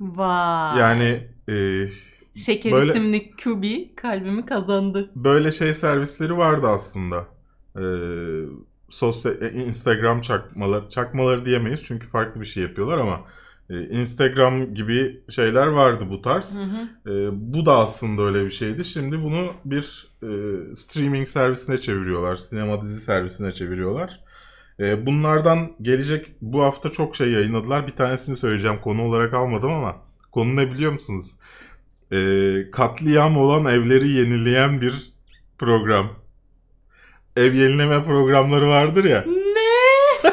[0.00, 0.78] Vay.
[0.80, 1.86] Yani e,
[2.34, 5.10] Şeker böyle- isimli QB kalbimi kazandı.
[5.14, 7.39] böyle şey servisleri vardı aslında.
[7.76, 7.84] E,
[8.88, 13.24] sosyal e, Instagram çakmaları çakmaları diyemeyiz çünkü farklı bir şey yapıyorlar ama
[13.70, 16.56] e, Instagram gibi şeyler vardı bu tarz.
[16.56, 17.10] Hı hı.
[17.10, 18.84] E, bu da aslında öyle bir şeydi.
[18.84, 20.30] Şimdi bunu bir e,
[20.76, 22.36] streaming servisine çeviriyorlar.
[22.36, 24.20] Sinema dizi servisine çeviriyorlar.
[24.80, 27.86] E, bunlardan gelecek bu hafta çok şey yayınladılar.
[27.86, 28.80] Bir tanesini söyleyeceğim.
[28.80, 29.96] Konu olarak almadım ama
[30.32, 31.36] konu ne biliyor musunuz?
[32.12, 35.12] E, katliam olan evleri yenileyen bir
[35.58, 36.19] program.
[37.36, 39.24] Ev yenileme programları vardır ya.
[39.26, 40.30] Ne?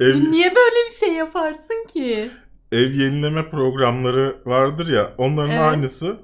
[0.06, 2.30] Ev, Niye böyle bir şey yaparsın ki?
[2.72, 5.60] ev yenileme programları vardır ya onların Evet.
[5.60, 6.16] aynısı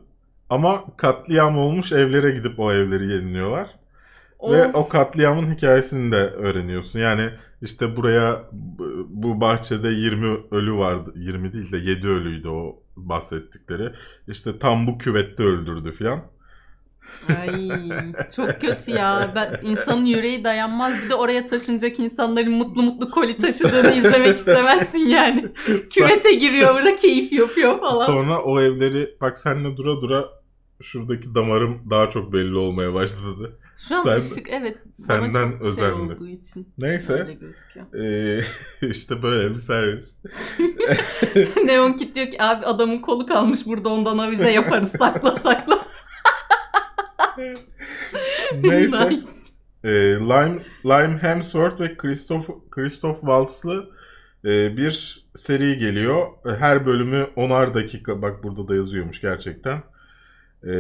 [0.51, 3.71] ama katliam olmuş evlere gidip o evleri yeniliyorlar.
[4.43, 4.75] Ve Of.
[4.75, 6.99] o katliamın hikayesini de öğreniyorsun.
[6.99, 7.29] Yani
[7.63, 11.13] işte buraya bu- bu bahçede 20 ölü vardı.
[11.17, 13.93] 20 değil de 7 ölüydü o bahsettikleri.
[14.29, 16.21] İşte tam bu küvette öldürdü filan.
[17.41, 17.71] Ay
[18.37, 19.33] çok kötü ya.
[19.35, 20.95] Ben insanın yüreği dayanmaz.
[21.05, 25.53] Bir de oraya taşınacak insanların mutlu mutlu koli taşıdığını izlemek istemezsin yani.
[25.91, 28.07] Küvete giriyor burada keyif yapıyor falan.
[28.07, 30.25] Sonra o evleri bak senle dura dura
[30.83, 33.59] şuradaki damarım daha çok belli olmaya başladı.
[33.89, 34.77] Şu an sen- ışık evet.
[34.93, 37.39] senden şey için Neyse.
[37.99, 38.41] Ee,
[38.87, 40.15] işte böyle bir servis.
[41.65, 45.82] Neon Kid diyor ki abi adamın kolu kalmış burada ondan avize yaparız sakla sakla.
[48.63, 49.09] Neyse.
[49.11, 49.27] nice.
[49.85, 49.91] Ee,
[50.21, 53.91] Lime, Lime Hemsworth ve Christoph, Christoph Waltz'lı
[54.45, 56.27] e, bir seri geliyor.
[56.47, 58.23] E, Her bölümü 10'ar dakika.
[58.23, 59.83] Bak burada da yazıyormuş gerçekten.
[60.67, 60.73] E,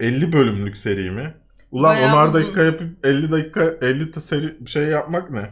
[0.00, 1.34] 50 bölümlük seri mi?
[1.70, 2.34] Ulan Bayağı 10'ar uzun.
[2.40, 5.50] dakika yapıp 50 dakika 50 t- seri bir şey yapmak ne?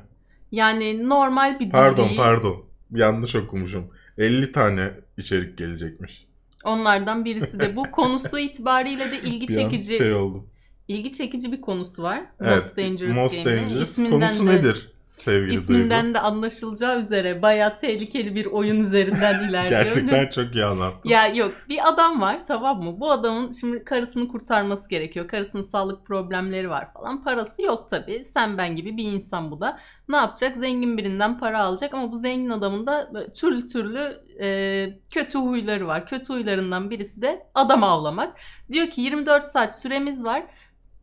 [0.53, 2.65] Yani normal bir diziyi Pardon pardon.
[2.91, 3.91] Yanlış okumuşum.
[4.19, 6.27] 50 tane içerik gelecekmiş.
[6.65, 10.47] Onlardan birisi de bu konusu itibariyle de ilgi Bir çekici şey oldu.
[10.89, 12.23] ilgi çekici bir konusu var.
[12.41, 12.63] Evet.
[12.63, 13.63] Most Dangerous Most Game'de.
[13.63, 13.89] Dangerous.
[13.91, 16.15] İsminden Konusu de, nedir sevgili İsminden Duygu?
[16.15, 19.85] de anlaşılacağı üzere bayağı tehlikeli bir oyun üzerinden ilerliyor.
[19.85, 21.09] Gerçekten çok iyi anlattın.
[21.09, 23.01] Ya yok bir adam var tamam mı?
[23.01, 25.29] Bu adamın şimdi karısını kurtarması gerekiyor.
[25.29, 27.25] Karısının sağlık problemleri var falan.
[27.25, 28.25] Parası yok tabii.
[28.25, 29.79] Sen ben gibi bir insan bu da.
[30.09, 30.57] Ne yapacak?
[30.57, 36.07] Zengin birinden para alacak ama bu zengin adamın da türlü türlü e, kötü huyları var.
[36.07, 38.37] Kötü huylarından birisi de adam avlamak.
[38.73, 40.43] Diyor ki 24 saat süremiz var.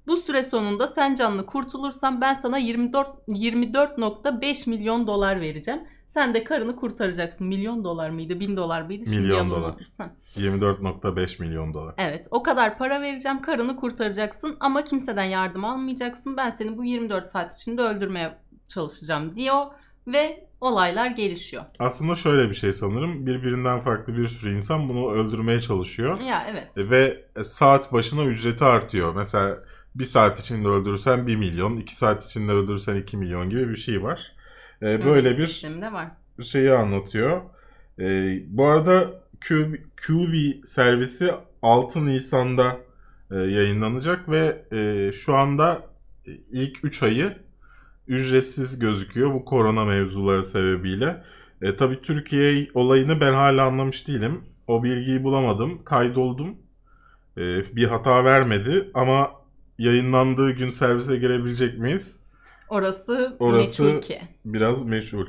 [0.10, 5.82] Bu süre sonunda sen canlı kurtulursan ben sana 24 24.5 milyon dolar vereceğim.
[6.08, 7.48] Sen de karını kurtaracaksın.
[7.48, 8.40] Milyon dolar mıydı?
[8.40, 9.06] Bin dolar mıydı?
[9.06, 9.76] Şimdi Milyon dolar.
[9.98, 10.12] Ha.
[10.36, 11.96] 24.5 milyon dolar.
[11.98, 16.38] Evet o kadar para vereceğim karını kurtaracaksın ama kimseden yardım almayacaksın.
[16.38, 19.66] Ben seni bu 24 saat içinde öldürmeye çalışacağım diyor
[20.08, 21.64] ve olaylar gelişiyor.
[21.80, 23.26] Aslında şöyle bir şey sanırım.
[23.26, 26.22] Birbirinden farklı bir sürü insan bunu öldürmeye çalışıyor.
[26.22, 26.68] Ya evet.
[26.78, 29.16] Ve saat başına ücreti artıyor.
[29.16, 29.58] Mesela
[29.96, 34.04] bir saat içinde öldürürsen 1 milyon, 2 saat içinde öldürürsen 2 milyon gibi bir şey
[34.04, 34.32] var.
[34.82, 36.12] Ee, böyle bir var.
[36.44, 37.42] şeyi anlatıyor.
[38.00, 39.76] Ee, bu arada QB,
[40.08, 42.78] QB servisi 6 Nisan'da
[43.32, 45.82] e, yayınlanacak ve e, şu anda
[46.52, 47.38] ilk 3 ayı
[48.08, 51.24] ücretsiz gözüküyor bu korona mevzuları sebebiyle.
[51.62, 54.42] E, tabii Türkiye olayını ben hala anlamış değilim.
[54.68, 55.84] O bilgiyi bulamadım.
[55.84, 56.58] Kaydoldum.
[57.38, 59.32] E, bir hata vermedi ama
[59.80, 62.20] yayınlandığı gün servise girebilecek miyiz?
[62.70, 64.22] Orası, Orası- meçhul ki.
[64.46, 65.28] Biraz meşhur.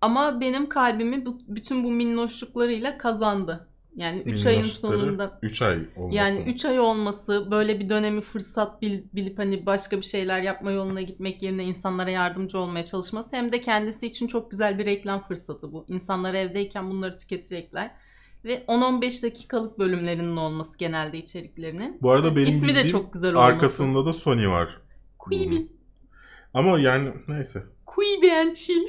[0.00, 3.68] Ama benim kalbimi bu, bütün bu minnoşluklarıyla kazandı.
[3.96, 6.16] Yani 3 ayın sonunda 3 ay olması.
[6.16, 10.70] Yani 3 ay olması böyle bir dönemi fırsat bil- bilip hani başka bir şeyler yapma
[10.70, 15.22] yoluna gitmek yerine insanlara yardımcı olmaya çalışması hem de kendisi için çok güzel bir reklam
[15.28, 15.84] fırsatı bu.
[15.88, 17.90] İnsanlar evdeyken bunları tüketecekler.
[18.48, 21.98] Ve 10-15 dakikalık bölümlerinin olması genelde içeriklerinin.
[22.02, 23.46] Bu arada benim İsmi de çok güzel olması.
[23.46, 24.80] arkasında da Sony var.
[25.18, 25.68] Quibi.
[26.54, 27.62] Ama yani neyse.
[27.86, 28.88] Quibi and chill.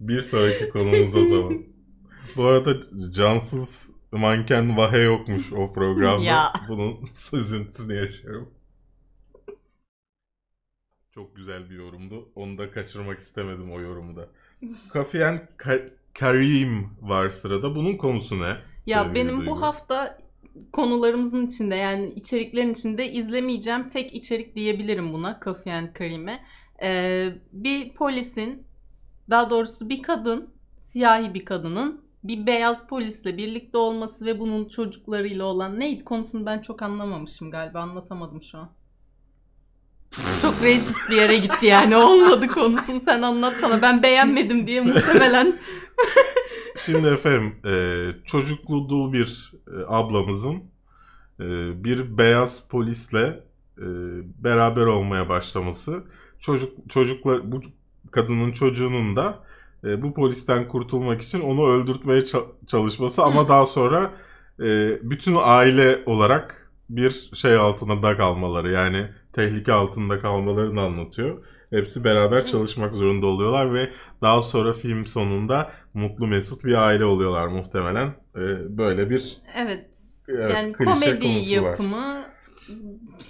[0.00, 1.64] Bir sonraki konumuz o zaman.
[2.36, 2.74] Bu arada
[3.10, 6.24] cansız manken Vahe yokmuş o programda.
[6.24, 6.52] Ya.
[6.68, 6.96] Bunun
[7.32, 8.54] üzüntüsünü yaşıyorum.
[11.10, 12.28] Çok güzel bir yorumdu.
[12.34, 14.28] Onu da kaçırmak istemedim o yorumu da.
[14.92, 17.74] Kafiyen Ka- Karim var sırada.
[17.74, 18.56] Bunun konusu ne?
[18.86, 19.50] Ya sevgili benim Duygu?
[19.50, 20.18] bu hafta
[20.72, 26.44] konularımızın içinde yani içeriklerin içinde izlemeyeceğim tek içerik diyebilirim buna and Karim'e.
[26.82, 28.66] Ee, bir polisin
[29.30, 35.44] daha doğrusu bir kadın siyahi bir kadının bir beyaz polisle birlikte olması ve bunun çocuklarıyla
[35.44, 38.70] olan neydi konusunu ben çok anlamamışım galiba anlatamadım şu an.
[40.42, 45.56] Çok racist bir yere gitti yani olmadı konusunu sen anlatsana ben beğenmedim diye muhtemelen
[46.76, 50.62] Şimdi efendim e, çocuklu dul bir e, ablamızın
[51.40, 51.44] e,
[51.84, 53.40] bir beyaz polisle
[53.78, 53.86] e,
[54.44, 56.04] beraber olmaya başlaması
[56.38, 57.60] çocuk çocuklar bu
[58.10, 59.44] kadının çocuğunun da
[59.84, 63.48] e, bu polisten kurtulmak için onu öldürtmeye ça- çalışması ama Hı.
[63.48, 64.10] daha sonra
[64.62, 71.44] e, bütün aile olarak bir şey altında da kalmaları yani tehlike altında kalmalarını anlatıyor.
[71.72, 73.88] Hepsi beraber çalışmak zorunda oluyorlar ve
[74.22, 78.06] daha sonra film sonunda mutlu mesut bir aile oluyorlar muhtemelen.
[78.36, 79.86] Ee, böyle bir Evet.
[80.28, 81.70] evet, yani komedi konusu var.
[81.70, 82.24] yapımı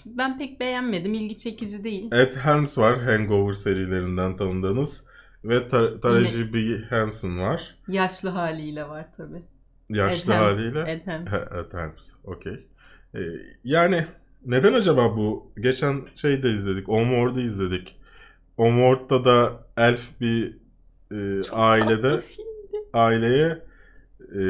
[0.07, 1.15] ben pek beğenmedim.
[1.15, 2.13] ilgi çekici değil.
[2.13, 5.05] Ed Helms var Hangover serilerinden tanıdığınız
[5.45, 6.59] ve Tar- Taraji B.
[6.97, 7.79] Henson var.
[7.89, 9.43] Yaşlı haliyle var tabi.
[9.89, 10.81] Yaşlı haliyle.
[10.81, 11.31] Ed Helms.
[11.33, 12.11] He, Ed Helms.
[12.25, 12.67] Okey.
[13.15, 13.19] Ee,
[13.65, 14.07] yani
[14.47, 15.53] neden acaba bu?
[15.61, 16.89] Geçen şeyde izledik.
[16.89, 17.97] Onward'ı izledik.
[18.57, 20.59] Onward'da da elf bir
[21.13, 22.21] e, Çok ailede
[22.93, 23.63] aileye
[24.35, 24.43] e,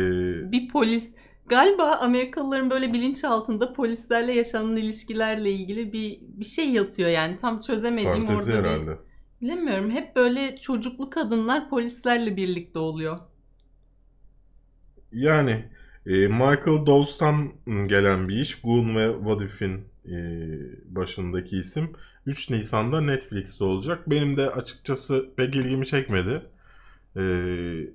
[0.53, 1.15] Bir polis
[1.47, 7.61] galiba Amerikalıların böyle bilinç altında polislerle yaşanan ilişkilerle ilgili bir bir şey yatıyor yani tam
[7.61, 8.99] çözemediğim orada bir herhalde.
[9.41, 13.19] bilemiyorum hep böyle çocuklu kadınlar polislerle birlikte oluyor.
[15.13, 15.65] Yani
[16.07, 17.53] e, Michael Dawes'tan
[17.87, 18.61] gelen bir iş.
[18.61, 20.15] Goon ve What If'in e,
[20.95, 21.93] başındaki isim.
[22.27, 24.11] 3 Nisan'da Netflix'te olacak.
[24.11, 26.43] Benim de açıkçası pek ilgimi çekmedi.
[27.17, 27.23] E,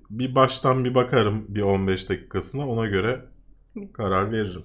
[0.10, 2.70] bir baştan bir bakarım bir 15 dakikasına.
[2.70, 3.26] Ona göre
[3.94, 4.64] karar veririm.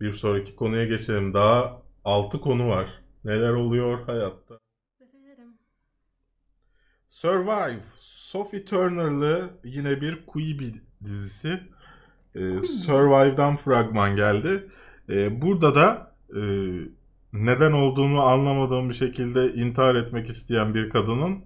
[0.00, 1.34] Bir sonraki konuya geçelim.
[1.34, 3.02] Daha 6 konu var.
[3.24, 4.58] Neler oluyor hayatta?
[7.08, 7.80] Survive.
[7.96, 10.72] Sophie Turner'lı yine bir Quibi
[11.04, 11.60] dizisi.
[12.34, 14.70] Ee, Survive'dan fragman geldi.
[15.10, 16.42] Ee, burada da e,
[17.38, 21.44] neden olduğunu anlamadığım bir şekilde intihar etmek isteyen bir kadının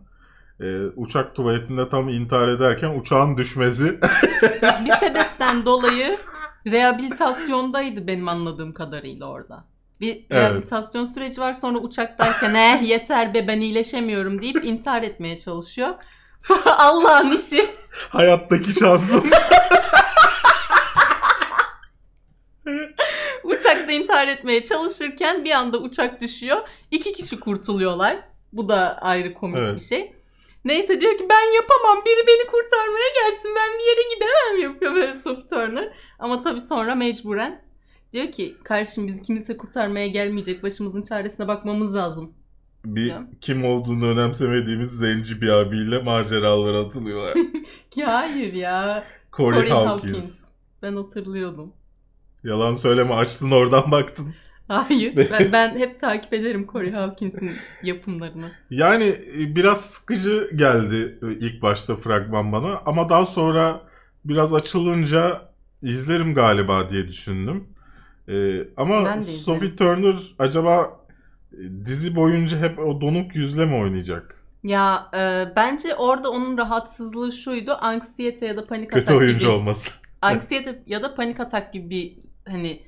[0.60, 4.00] e, uçak tuvaletinde tam intihar ederken uçağın düşmesi.
[4.84, 6.18] bir sebepten dolayı
[6.66, 9.64] rehabilitasyondaydı benim anladığım kadarıyla orada.
[10.00, 15.94] Bir rehabilitasyon süreci var sonra uçaktayken eh yeter be ben iyileşemiyorum deyip intihar etmeye çalışıyor.
[16.40, 17.70] Sonra Allah'ın işi
[18.08, 19.30] Hayattaki şansım.
[23.74, 26.58] uçakta intihar etmeye çalışırken bir anda uçak düşüyor.
[26.90, 28.16] İki kişi kurtuluyorlar.
[28.52, 29.74] Bu da ayrı komik Evet.
[29.74, 30.12] bir şey.
[30.64, 35.14] Neyse diyor ki ben yapamam biri beni kurtarmaya gelsin ben bir yere gidemem yapıyor böyle
[35.14, 35.92] Sophie Turner.
[36.18, 37.62] Ama tabii sonra mecburen
[38.12, 42.34] diyor ki kardeşim bizi kimse kurtarmaya gelmeyecek başımızın çaresine bakmamız lazım.
[42.84, 43.22] bir Ya.
[43.40, 47.34] kim olduğunu önemsemediğimiz zenci bir abiyle maceralara atılıyorlar.
[47.90, 50.12] Ki hayır ya Corey, Corey Hawkins.
[50.12, 50.40] Hawkins.
[50.82, 51.72] Ben hatırlıyordum.
[52.44, 54.34] Yalan söyleme açtın oradan baktın.
[54.68, 57.50] Hayır ben, ben hep takip ederim Corey Hawkins'in
[57.82, 58.50] yapımlarını.
[58.70, 59.04] Yani
[59.38, 63.80] e, biraz sıkıcı geldi e, ilk başta fragman bana ama daha sonra
[64.24, 65.42] biraz açılınca
[65.82, 67.68] izlerim galiba diye düşündüm.
[68.28, 69.20] E, ama.
[69.20, 71.00] Sophie Turner acaba
[71.52, 74.36] e, dizi boyunca hep o donuk yüzle mi oynayacak?
[74.62, 77.76] Ya e, bence orada onun rahatsızlığı şuydu.
[77.80, 79.48] Anksiyete ya da panik Kötü atak oyuncu gibi.
[79.48, 79.92] olması.
[80.22, 82.82] Anksiyete ya da panik atak gibi bir hani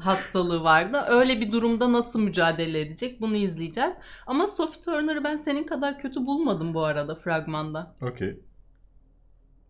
[0.00, 1.04] hastalığı vardı.
[1.08, 3.92] Öyle bir durumda nasıl mücadele edecek bunu izleyeceğiz.
[4.26, 7.96] Ama Sophie Turner'ı ben senin kadar kötü bulmadım bu arada fragmanda.
[8.02, 8.40] Okey.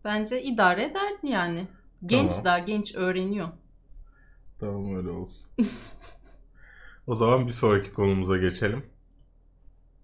[0.03, 1.67] Bence idare eder yani.
[2.05, 2.45] Genç Tamam.
[2.45, 3.49] daha genç öğreniyor.
[4.59, 5.47] Tamam öyle olsun.
[7.07, 8.85] o zaman bir sonraki konumuza geçelim.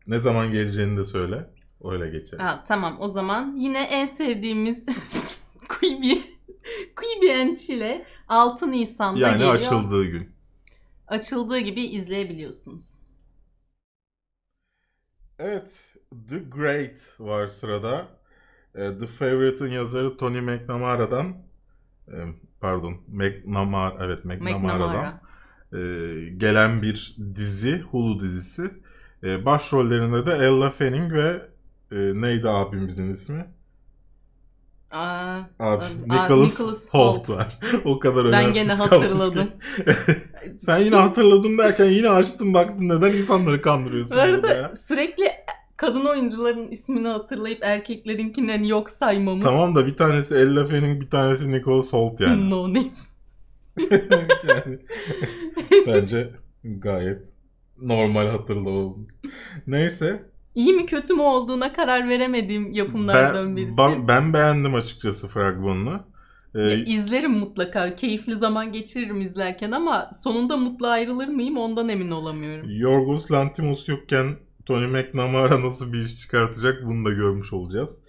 [0.08, 1.50] Ne zaman geleceğini de söyle.
[1.84, 2.46] Öyle geçelim.
[2.46, 4.86] Ha, tamam o zaman yine en sevdiğimiz
[5.70, 6.36] Quibi
[6.96, 9.54] Quibi and Chile 6 Nisan'da yani geliyor.
[9.56, 10.36] açıldığı gün.
[11.08, 13.00] Açıldığı gibi izleyebiliyorsunuz.
[15.40, 15.96] Evet,
[16.30, 18.08] The Great var sırada.
[18.76, 21.38] E, The Favorite'ın yazarı Tony McNamara'dan
[22.08, 22.16] e,
[22.62, 25.22] pardon, McNamara evet McNamara'dan McNamara.
[25.74, 25.78] e,
[26.38, 28.72] gelen bir dizi, Hulu dizisi.
[29.24, 31.50] E, başrollerinde de Elle Fanning ve
[31.92, 33.55] e, neydi abimizin ismi?
[34.96, 37.30] Aa, Abi, Nicholas, Nicholas Holt, Holt.
[37.30, 37.60] var.
[37.86, 39.52] o kadar Ben önemsiz gene kalmış hatırladım.
[40.58, 44.60] Sen yine hatırladın derken yine açtın baktın neden insanları kandırıyorsun Bu burada ya?
[44.64, 45.24] arada sürekli
[45.78, 49.44] kadın oyuncuların ismini hatırlayıp erkeklerinkinden yok saymamız.
[49.46, 52.50] Tamam da bir tanesi Elle Fanning bir tanesi Nicholas Holt yani.
[52.50, 52.92] no name.
[54.48, 54.80] yani
[55.88, 56.30] bence
[56.64, 57.26] gayet
[57.82, 59.10] normal hatırlamamız.
[59.68, 60.24] Neyse.
[60.56, 63.78] İyi mi kötü mü olduğuna karar veremediğim yapımlardan Ben, birisi.
[63.78, 66.00] ben, ben beğendim açıkçası fragmanını.
[66.56, 67.96] Ee, Ya, izlerim mutlaka.
[67.96, 72.65] Keyifli zaman geçiririm izlerken ama sonunda mutlu ayrılır mıyım ondan emin olamıyorum.
[72.70, 78.00] Yorgos Lanthimos yokken Tony McNamara nasıl bir iş çıkartacak bunu da görmüş olacağız.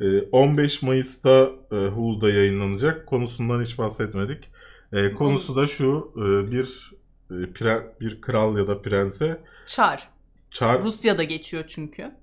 [0.00, 3.06] Ee, 15 Mayıs'ta e, Hulu'da yayınlanacak.
[3.06, 4.50] Konusundan hiç bahsetmedik.
[4.92, 6.12] Ee, konusu da şu.
[6.16, 6.92] e, bir
[7.30, 10.08] e, bir kral ya da prense Çar.
[10.50, 12.14] Çar Rusya'da geçiyor çünkü.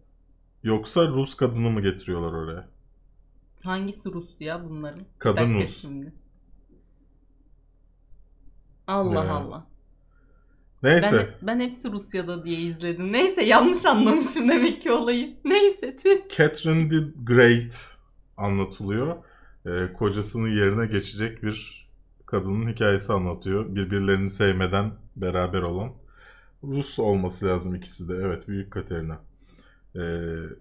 [0.63, 2.69] yoksa Rus kadını mı getiriyorlar oraya?
[3.63, 5.05] Hangisi Rus ya bunların?
[5.19, 5.81] Kadın dakika Rus.
[5.81, 6.13] şimdi.
[8.87, 9.31] Allah Ya.
[9.33, 9.67] Allah.
[10.83, 11.35] Neyse.
[11.41, 13.13] Ben, ben hepsi Rusya'da diye izledim.
[13.13, 15.37] Neyse yanlış anlamışım demek ki olayı.
[15.45, 16.29] Neyse tüh.
[16.37, 17.97] Catherine the Great
[18.37, 19.17] anlatılıyor.
[19.65, 21.87] Ee, kocasının yerine geçecek bir
[22.25, 23.75] kadının hikayesi anlatıyor.
[23.75, 25.93] Birbirlerini sevmeden beraber olan.
[26.67, 28.13] Rus olması lazım ikisi de.
[28.15, 29.19] Evet Büyük Katerina.
[29.95, 29.99] Ee,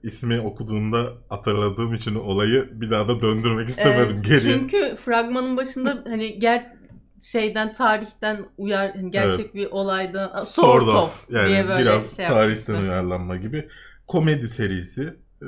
[0.02, 4.58] ismi okuduğumda hatırladığım için olayı bir daha da döndürmek istemedim Ee, geriye.
[4.58, 6.72] Çünkü fragmanın başında hani ger
[7.20, 12.26] şeyden tarihten uyar hani gerçek bir olayda a, sort, of, Yani diye böyle biraz şey
[12.26, 12.82] tarihten yapmıştım.
[12.82, 13.68] uyarlanma gibi.
[14.08, 15.02] Komedi serisi.
[15.42, 15.46] Ee,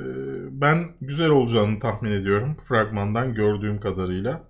[0.61, 2.57] ben güzel olacağını tahmin ediyorum.
[2.67, 4.43] Fragmandan gördüğüm kadarıyla.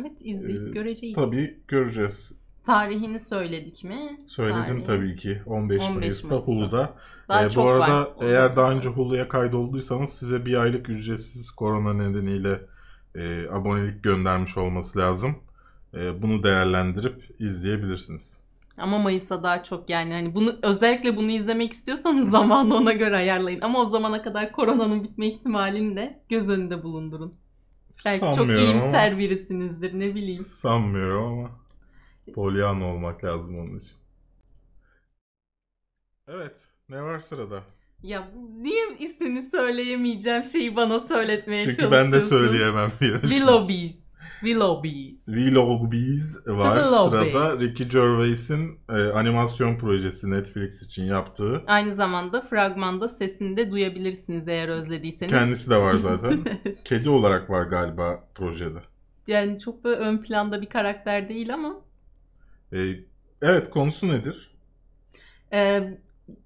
[0.00, 1.14] Evet izleyip Ee, göreceğiz.
[1.14, 2.37] Tabii göreceğiz.
[2.72, 4.20] Tarihini söyledik mi?
[4.26, 4.84] Söyledim Tarihi.
[4.84, 5.42] tabii ki.
[5.46, 6.52] 15, 15 Mayıs'ta Mayıs'ta.
[6.52, 6.94] Hulu'da.
[7.28, 11.50] Daha Ee, çok bu arada var eğer daha önce Hulu'ya kaydolduysanız size bir aylık ücretsiz
[11.50, 12.60] korona nedeniyle
[13.14, 15.36] e, abonelik göndermiş olması lazım.
[15.94, 18.36] E, bunu değerlendirip izleyebilirsiniz.
[18.78, 23.60] Ama Mayıs'a daha çok yani hani bunu özellikle bunu izlemek istiyorsanız zamanı ona göre ayarlayın.
[23.60, 27.34] Ama o zamana kadar koronanın bitme ihtimalini de göz önünde bulundurun.
[28.06, 30.44] Belki çok Sanmıyorum ama- iyimser birisinizdir ne bileyim.
[30.44, 31.50] Sanmıyorum ama
[32.32, 33.96] polyan olmak lazım onun için.
[36.28, 36.68] Evet.
[36.88, 37.60] Ne var sırada?
[38.02, 38.28] Ya
[38.60, 42.12] niye ismini söyleyemeyeceğim şeyi bana söyletmeye Çünkü çalışıyorsun?
[42.12, 43.12] ben de söyleyemem diye.
[43.12, 44.08] Willoughby's.
[44.40, 45.24] Willoughby's.
[45.24, 47.32] Willoughby's var Willoughby's.
[47.32, 47.60] sırada.
[47.60, 51.62] Ricky Gervais'in e, animasyon projesi Netflix için yaptığı.
[51.66, 55.32] Aynı zamanda fragmanda sesini de duyabilirsiniz eğer özlediyseniz.
[55.32, 56.44] Kendisi de var zaten.
[56.84, 58.78] Kedi olarak var galiba projede.
[59.26, 61.80] yani çok böyle ön planda bir karakter değil ama
[62.72, 62.78] E,
[63.42, 64.50] evet konusu nedir?
[65.52, 65.98] Ee,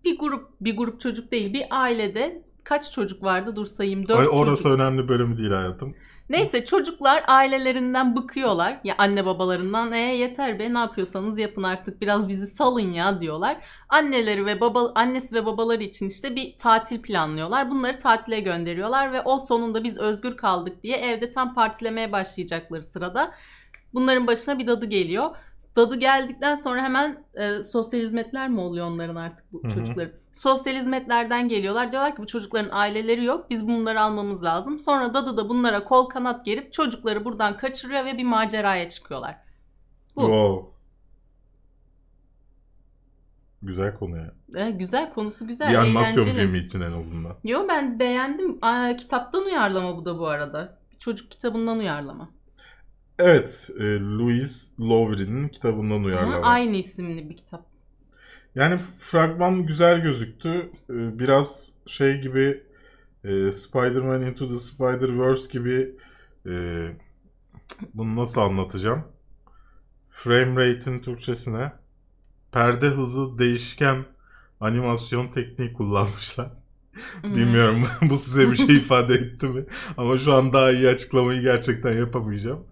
[0.04, 4.24] bir grup bir grup çocuk değil bir ailede kaç çocuk vardı dur sayayım dört Ay,
[4.24, 4.38] çocuk.
[4.38, 5.94] Orası önemli bölümü değil hayatım.
[6.28, 8.80] Neyse çocuklar ailelerinden bıkıyorlar.
[8.84, 13.56] Ya anne babalarından e yeter be ne yapıyorsanız yapın artık biraz bizi salın ya diyorlar.
[13.88, 17.70] Anneleri ve baba annesi ve babaları için işte bir tatil planlıyorlar.
[17.70, 23.34] Bunları tatile gönderiyorlar ve o sonunda biz özgür kaldık diye evde tam partilemeye başlayacakları sırada
[23.94, 25.30] bunların başına bir dadı geliyor.
[25.76, 30.12] Dadı geldikten sonra hemen e, sosyal hizmetler mi oluyor onların artık bu çocukların?
[30.32, 31.92] Sosyal hizmetlerden geliyorlar.
[31.92, 33.50] Diyorlar ki bu çocukların aileleri yok.
[33.50, 34.80] Biz bunları almamız lazım.
[34.80, 39.36] Sonra dadı da bunlara kol kanat gerip çocukları buradan kaçırıyor ve bir maceraya çıkıyorlar.
[40.16, 40.20] Bu.
[40.20, 40.72] Wow.
[43.62, 44.32] Güzel konu ya.
[44.56, 45.70] E, güzel konusu güzel.
[45.70, 46.40] bir animasyon eğlenceli.
[46.40, 47.36] filmi için en azından.
[47.44, 48.58] Yo ben beğendim.
[48.62, 50.78] Aa, kitaptan uyarlama bu da bu arada.
[50.98, 52.30] Çocuk kitabından uyarlama.
[53.22, 56.46] Evet, e, Louis Lowry'nin kitabından Ama uyarlama.
[56.46, 57.66] aynı isimli bir kitap.
[58.54, 60.50] Yani fragman güzel gözüktü.
[60.90, 62.62] E, Biraz şey gibi
[63.24, 65.96] e, Spider-Man Into the Spider-Verse gibi
[66.46, 66.52] e,
[67.94, 69.04] bunu nasıl anlatacağım?
[70.10, 71.72] Frame rate'in Türkçesine
[72.52, 74.06] perde hızı değişken
[74.60, 76.50] animasyon tekniği kullanmışlar.
[77.22, 77.36] Hmm.
[77.36, 79.66] Bilmiyorum bu size bir şey ifade etti mi?
[79.96, 82.66] Ama şu an daha iyi açıklamayı gerçekten yapamayacağım.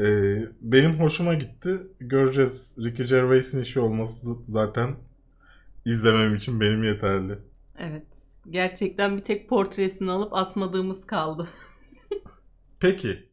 [0.00, 1.80] Ee, benim hoşuma gitti.
[2.00, 2.74] Göreceğiz.
[2.78, 4.96] Ricky Gervais'in işi olması zaten
[5.84, 7.38] izlemem için benim yeterli.
[7.78, 8.06] Evet.
[8.50, 11.48] Gerçekten bir tek portresini alıp asmadığımız kaldı.
[12.80, 13.30] Peki.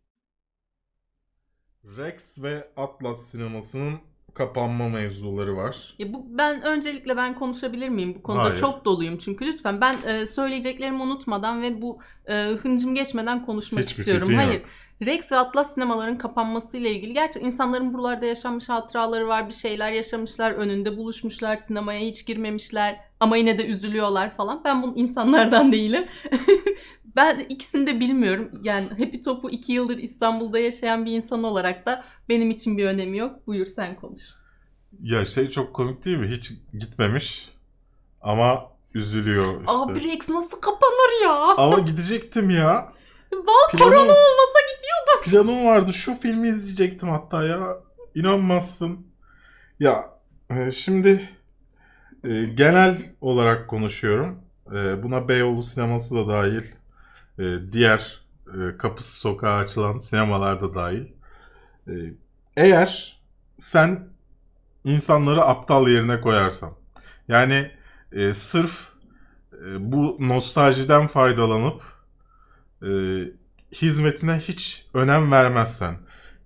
[1.98, 4.00] Rex ve Atlas sinemasının
[4.34, 5.96] kapanma mevzuları var.
[6.00, 8.44] Ya bu ben öncelikle ben konuşabilir miyim bu konuda?
[8.44, 8.58] Hayır.
[8.58, 14.00] Çok doluyum çünkü lütfen ben e, söyleyeceklerimi unutmadan ve bu e, hıncım geçmeden konuşmak Hiçbir
[14.00, 14.28] istiyorum.
[14.28, 14.62] fikrin yok.
[15.06, 19.48] Rex ve Atlas sinemaların kapanmasıyla ilgili gerçekten insanların buralarda yaşanmış hatıraları var.
[19.48, 24.62] Bir şeyler yaşamışlar, önünde buluşmuşlar, sinemaya hiç girmemişler ama yine de üzülüyorlar falan.
[24.66, 26.06] Ben bunun insanlardan değilim.
[27.16, 28.52] ben ikisini de bilmiyorum.
[28.64, 33.18] Yani Happy Top'u iki yıldır İstanbul'da yaşayan bir insan olarak da benim için bir önemi
[33.18, 33.48] yok.
[33.48, 34.22] Buyur sen konuş.
[35.02, 36.28] Ya şey çok komik değil mi?
[36.28, 37.50] Hiç gitmemiş
[38.22, 39.72] ama üzülüyor işte.
[39.74, 41.34] Abi Rex nasıl kapanır ya?
[41.58, 42.94] Ama gidecektim ya.
[43.34, 45.44] Val Planım- korona olmasa gidiyor.
[45.44, 45.94] Planım vardı.
[45.94, 47.78] Şu filmi izleyecektim hatta ya.
[48.16, 49.08] İnanmazsın.
[49.80, 50.10] Ya
[50.50, 51.30] e, şimdi
[52.24, 54.40] e, genel olarak konuşuyorum.
[54.68, 56.64] E, buna Beyoğlu sineması da dahil.
[57.40, 61.06] E, diğer e, kapısı sokağa açılan sinemalar da dahil.
[61.88, 61.94] E,
[62.58, 63.22] eğer
[63.60, 64.08] sen
[64.84, 66.74] insanları aptal yerine koyarsan
[67.28, 67.72] yani
[68.12, 68.90] e, sırf
[69.54, 71.84] e, bu nostaljiden faydalanıp
[72.82, 72.90] e,
[73.72, 75.98] hizmetine hiç önem vermezsen,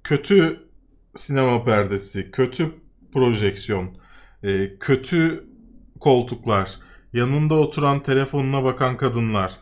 [0.03, 0.67] kötü
[1.15, 2.75] sinema perdesi, kötü
[3.13, 3.97] projeksiyon,
[4.43, 5.47] e, kötü
[5.99, 6.79] koltuklar,
[7.13, 9.57] yanında oturan telefonuna bakan kadınlar.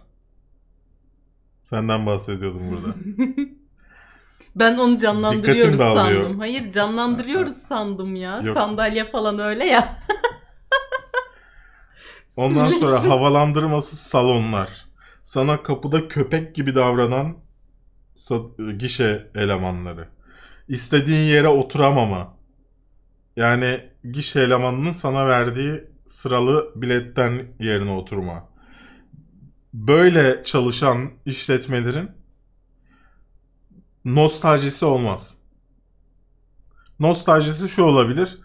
[1.63, 2.95] Senden bahsediyordum burada.
[4.55, 6.39] ben onu canlandırıyoruz sandım.
[6.39, 8.41] Hayır canlandırıyoruz sandım ya.
[8.43, 8.57] Yok.
[8.57, 9.99] Sandalye falan öyle ya.
[12.37, 14.85] Ondan sonra havalandırmasız salonlar.
[15.23, 17.37] Sana kapıda köpek gibi davranan
[18.77, 20.07] gişe elemanları.
[20.67, 22.37] İstediğin yere oturamama.
[23.35, 23.79] Yani
[24.11, 28.49] gişe elemanının sana verdiği sıralı biletten yerine oturma.
[29.73, 32.11] Böyle çalışan işletmelerin
[34.05, 35.37] nostaljisi olmaz.
[36.99, 38.37] Nostaljisi şu olabilir.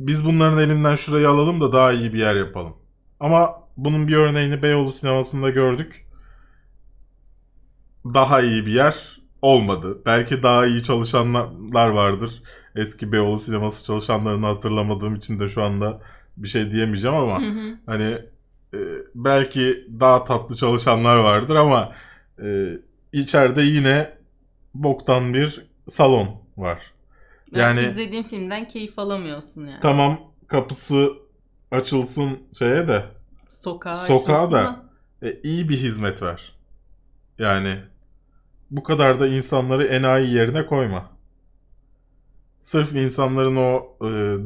[0.00, 2.76] Biz bunların elinden şurayı alalım da daha iyi bir yer yapalım.
[3.20, 6.03] Ama bunun bir örneğini Beyoğlu sinemasında gördük.
[8.04, 9.98] Daha iyi bir yer olmadı.
[10.06, 12.42] Belki daha iyi çalışanlar vardır.
[12.76, 16.00] Eski Beyoğlu sineması çalışanlarını hatırlamadığım için de şu anda
[16.36, 17.74] bir şey diyemeyeceğim ama Hı hı.
[17.86, 18.18] hani
[18.74, 18.78] e,
[19.14, 21.92] belki daha tatlı çalışanlar vardır ama
[22.42, 22.68] e,
[23.12, 24.18] içeride yine
[24.74, 26.78] boktan bir salon var.
[27.52, 29.80] Yani Yani- izlediğin filmden keyif alamıyorsun yani.
[29.80, 31.12] Tamam kapısı
[31.70, 33.04] açılsın şeye de
[33.50, 34.82] Sokağa, Sokağa açılsın da.
[35.22, 36.52] e, iyi bir hizmet ver.
[37.38, 37.76] Yani
[38.70, 41.10] bu kadar da insanları enayi yerine koyma.
[42.60, 44.36] Sırf insanların o e,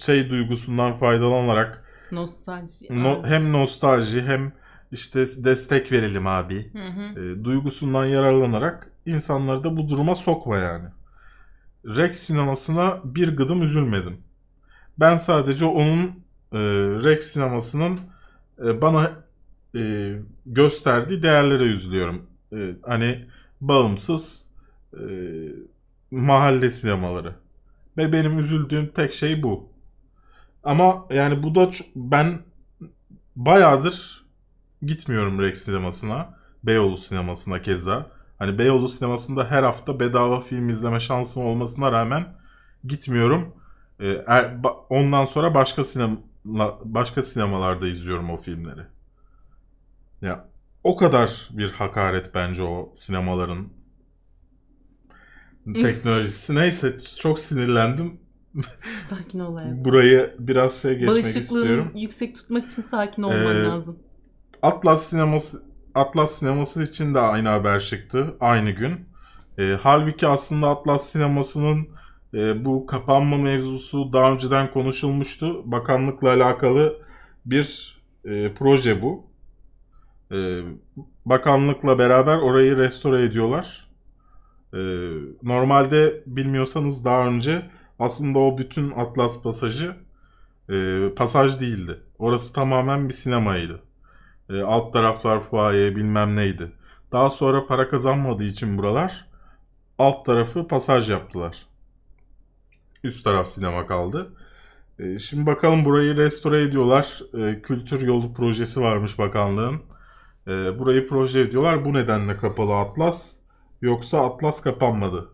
[0.00, 2.86] şey duygusundan faydalanarak Nostalji.
[2.90, 4.52] No- hem nostalji hem
[4.92, 6.72] işte destek verelim abi.
[6.72, 7.20] Hı hı.
[7.20, 10.88] e, duygusundan yararlanarak insanları da bu duruma sokma yani.
[11.86, 14.16] Rex sinemasına bir gıdım üzülmedim.
[15.00, 16.06] Ben sadece onun
[16.52, 16.58] e,
[17.04, 18.00] Rex sinemasının
[18.64, 19.10] e, bana
[19.76, 20.12] e,
[20.46, 22.26] gösterdiği değerlere üzülüyorum.
[22.52, 23.26] E, hani
[23.60, 24.46] bağımsız
[24.94, 25.00] e,
[26.10, 27.34] mahalle sinemaları.
[27.96, 29.68] Ve benim üzüldüğüm tek şey bu.
[30.64, 32.38] Ama yani bu da ben
[33.36, 34.24] bayağıdır
[34.82, 36.34] gitmiyorum Rex sinemasına.
[36.64, 38.06] Beyoğlu sinemasına keza.
[38.38, 42.34] Hani Beyoğlu sinemasında her hafta bedava film izleme şansım olmasına rağmen
[42.84, 43.54] gitmiyorum.
[44.00, 46.18] Ee, er- ba- ondan sonra başka sinema
[46.84, 48.82] başka sinemalarda izliyorum o filmleri.
[50.22, 50.49] Ya
[50.84, 53.68] o kadar bir hakaret bence o sinemaların
[55.74, 56.54] teknolojisi.
[56.54, 58.20] Neyse çok sinirlendim.
[59.08, 59.84] Sakin ol hayatım.
[59.84, 61.92] Burayı biraz şey geçmek istiyorum.
[61.94, 63.98] yüksek tutmak için sakin olman Ee, lazım.
[64.62, 65.62] Atlas sineması
[65.94, 69.08] Atlas sineması için de aynı haber çıktı aynı gün.
[69.58, 71.88] E, halbuki aslında Atlas sinemasının
[72.34, 75.70] e, bu kapanma mevzusu daha önceden konuşulmuştu.
[75.72, 76.96] Bakanlıkla alakalı
[77.46, 79.29] bir e, proje bu.
[80.32, 80.60] E,
[81.26, 83.88] bakanlıkla beraber orayı restore ediyorlar.
[84.74, 84.78] E,
[85.42, 89.96] normalde bilmiyorsanız daha önce aslında o bütün Atlas pasajı
[90.70, 92.00] e, pasaj değildi.
[92.18, 93.82] Orası tamamen bir sinemaydı.
[94.50, 96.72] E, alt taraflar fuaye bilmem neydi.
[97.12, 99.30] Daha sonra para kazanmadığı için buralar
[99.98, 101.66] alt tarafı pasaj yaptılar.
[103.04, 104.32] Üst taraf sinema kaldı.
[104.98, 107.22] E, şimdi bakalım burayı restore ediyorlar.
[107.38, 109.82] E, kültür yolu projesi varmış bakanlığın.
[110.48, 111.84] E, burayı proje ediyorlar.
[111.84, 113.36] Bu nedenle kapalı Atlas.
[113.82, 115.28] Yoksa Atlas kapanmadı.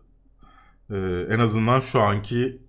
[0.89, 0.97] E,
[1.29, 2.61] en azından şu anki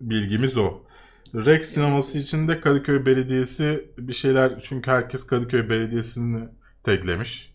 [0.00, 0.86] bilgimiz o.
[1.34, 6.48] Rex sineması için de Kadıköy Belediyesi bir şeyler çünkü herkes Kadıköy Belediyesi'ni
[6.82, 7.54] teklemiş.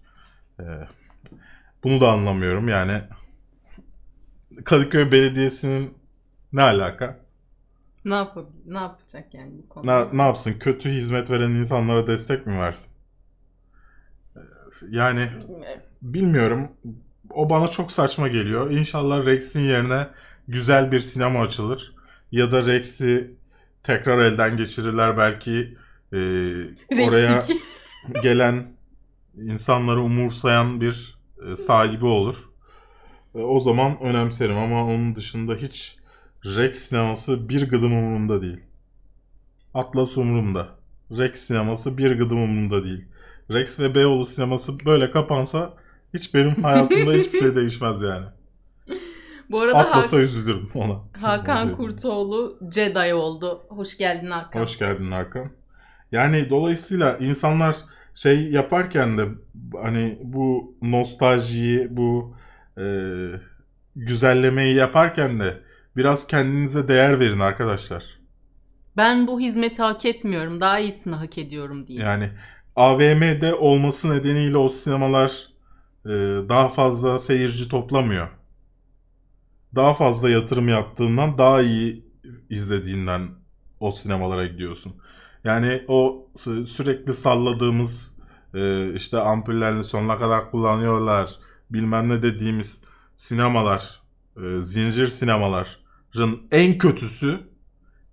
[0.60, 0.64] Ee,
[1.84, 3.02] bunu da anlamıyorum yani.
[4.66, 5.94] Kadıköy Belediyesi'nin
[6.54, 7.20] ne alaka?
[8.06, 8.62] Ne yapabilir?
[8.66, 10.06] Ne yapacak yani bu konuda?
[10.06, 10.54] Ne, ne yapsın?
[10.60, 12.92] Kötü hizmet veren insanlara destek mi versin?
[14.90, 15.30] Yani
[16.02, 16.72] bilmiyorum.
[17.30, 18.72] O bana çok saçma geliyor.
[18.72, 20.08] İnşallah Rex'in yerine
[20.48, 21.96] güzel bir sinema açılır.
[22.32, 23.32] Ya da Rex'i
[23.84, 25.78] tekrar elden geçirirler belki
[26.14, 26.18] e,
[27.08, 27.62] oraya Rex 2.
[28.24, 28.68] gelen
[29.38, 31.16] insanları umursayan bir
[31.52, 32.50] e, sahibi olur.
[33.36, 35.98] E, o zaman önemserim ama onun dışında hiç
[36.46, 38.60] Rex sineması bir gıdım umurumda değil.
[39.74, 40.68] Atlas umurumda.
[41.18, 43.06] Rex sineması bir gıdım umurumda değil.
[43.54, 45.74] Rex ve Beyoğlu sineması böyle kapansa
[46.14, 48.26] hiç benim hayatımda hiçbir şey değişmez yani.
[49.52, 51.00] Bu arada Atlas'a Hak- üzülürüm ona.
[51.22, 53.64] Hakan Kurtoğlu Jedi oldu.
[53.70, 54.60] Hoş geldin Hakan.
[54.62, 55.52] Hoş geldin Hakan.
[56.12, 57.76] Yani dolayısıyla insanlar
[58.16, 59.26] şey yaparken de
[59.82, 62.36] hani bu nostaljiyi, bu
[62.78, 62.86] e,
[63.96, 65.62] güzellemeyi yaparken de
[65.96, 68.22] biraz kendinize değer verin arkadaşlar.
[68.98, 70.62] Ben bu hizmeti hak etmiyorum.
[70.62, 72.00] Daha iyisini hak ediyorum diye.
[72.00, 72.30] Yani
[72.76, 75.48] AVM'de olması nedeniyle o sinemalar
[76.06, 76.10] e,
[76.50, 78.30] daha fazla seyirci toplamıyor.
[79.76, 82.06] Daha fazla yatırım yaptığından daha iyi
[82.50, 83.30] izlediğinden
[83.80, 84.94] o sinemalara gidiyorsun.
[85.44, 88.16] Yani o sü- sürekli salladığımız
[88.54, 91.32] e, işte ampullerini sonuna kadar kullanıyorlar
[91.70, 92.82] bilmem ne dediğimiz
[93.16, 94.02] sinemalar,
[94.44, 97.40] e, zincir sinemaların en kötüsü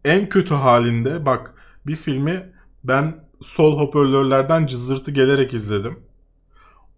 [0.04, 1.54] en kötü halinde bak
[1.86, 2.52] bir filmi
[2.84, 6.00] ben sol hoparlörlerden cızırtı gelerek izledim.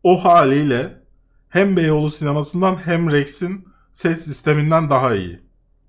[0.03, 1.03] O haliyle
[1.49, 5.41] hem Beyoğlu sinemasından hem Rex'in ses sisteminden daha iyi.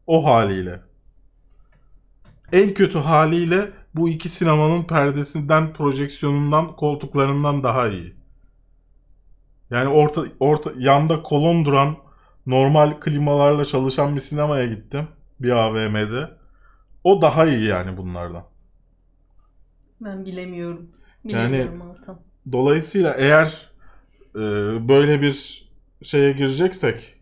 [0.08, 0.82] O haliyle.
[2.52, 8.16] En kötü haliyle bu iki sinemanın perdesinden, projeksiyonundan, koltuklarından daha iyi.
[9.70, 11.98] Yani orta, orta yanda kolon duran
[12.46, 15.08] normal klimalarla çalışan bir sinemaya gittim.
[15.40, 16.30] Bir AVM'de.
[17.04, 18.51] O daha iyi yani bunlardan.
[20.02, 20.92] Ben bilemiyorum.
[21.24, 22.20] Yani- Bilemiyorum Altan.
[22.52, 23.72] Dolayısıyla eğer
[24.36, 24.40] e,
[24.88, 25.68] böyle bir
[26.04, 27.22] şeye gireceksek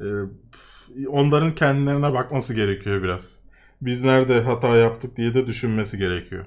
[0.00, 0.04] e,
[1.08, 3.40] onların kendilerine bakması gerekiyor biraz.
[3.82, 6.46] Biz nerede hata yaptık diye de düşünmesi gerekiyor.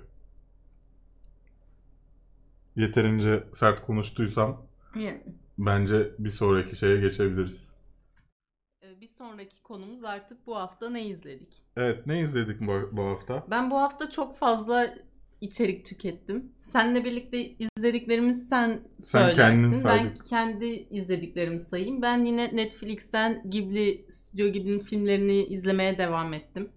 [2.75, 4.65] Yeterince sert konuştuysam
[4.95, 5.23] Yani,
[5.57, 7.73] bence bir sonraki şeye geçebiliriz.
[8.83, 11.63] e, bir sonraki konumuz artık bu hafta ne izledik?
[11.77, 13.43] Evet ne izledik bu, bu hafta?
[13.49, 14.93] Ben bu hafta çok fazla
[15.43, 16.51] içerik tükettim.
[16.59, 19.87] Seninle birlikte izlediklerimizi sen, Sen söylersin.
[19.87, 22.01] ben kendi izlediklerimi sayayım.
[22.01, 26.69] Ben yine Netflix'ten Ghibli, Stüdyo Ghibli'nin filmlerini izlemeye devam ettim.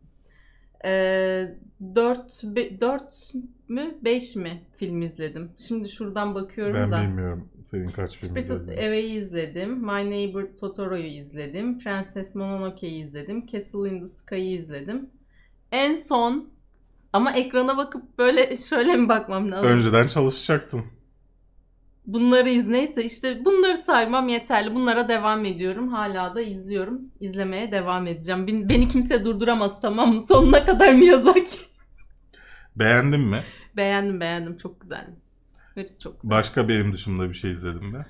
[0.84, 1.54] Ee,
[1.94, 2.42] 4,
[2.80, 3.32] 4
[3.68, 5.50] mü 5 mi film izledim.
[5.58, 7.02] Şimdi şuradan bakıyorum Ben da.
[7.02, 8.80] bilmiyorum senin kaç film Spirited izlediğini.
[8.86, 9.70] Away'i izledim.
[9.70, 11.78] My Neighbor Totoro'yu izledim.
[11.78, 13.46] Princess Mononoke'yi izledim.
[13.46, 15.10] Castle in the Sky'ı izledim.
[15.72, 16.48] En son
[17.16, 19.70] ama ekrana bakıp böyle şöyle mi bakmam lazım?
[19.70, 20.84] Önceden çalışacaktın.
[22.06, 24.74] Bunları iz neyse işte bunları saymam yeterli.
[24.74, 25.88] Bunlara devam ediyorum.
[25.88, 27.00] Hala da izliyorum.
[27.20, 28.68] İzlemeye devam edeceğim.
[28.68, 30.22] Beni, kimse durduramaz tamam mı?
[30.22, 31.58] Sonuna kadar Miyazaki.
[32.76, 33.42] Beğendin mi?
[33.76, 34.56] beğendim beğendim.
[34.56, 35.06] Çok güzel.
[35.74, 36.36] Hepsi çok güzel.
[36.36, 38.06] Başka benim dışımda bir şey izledin mi?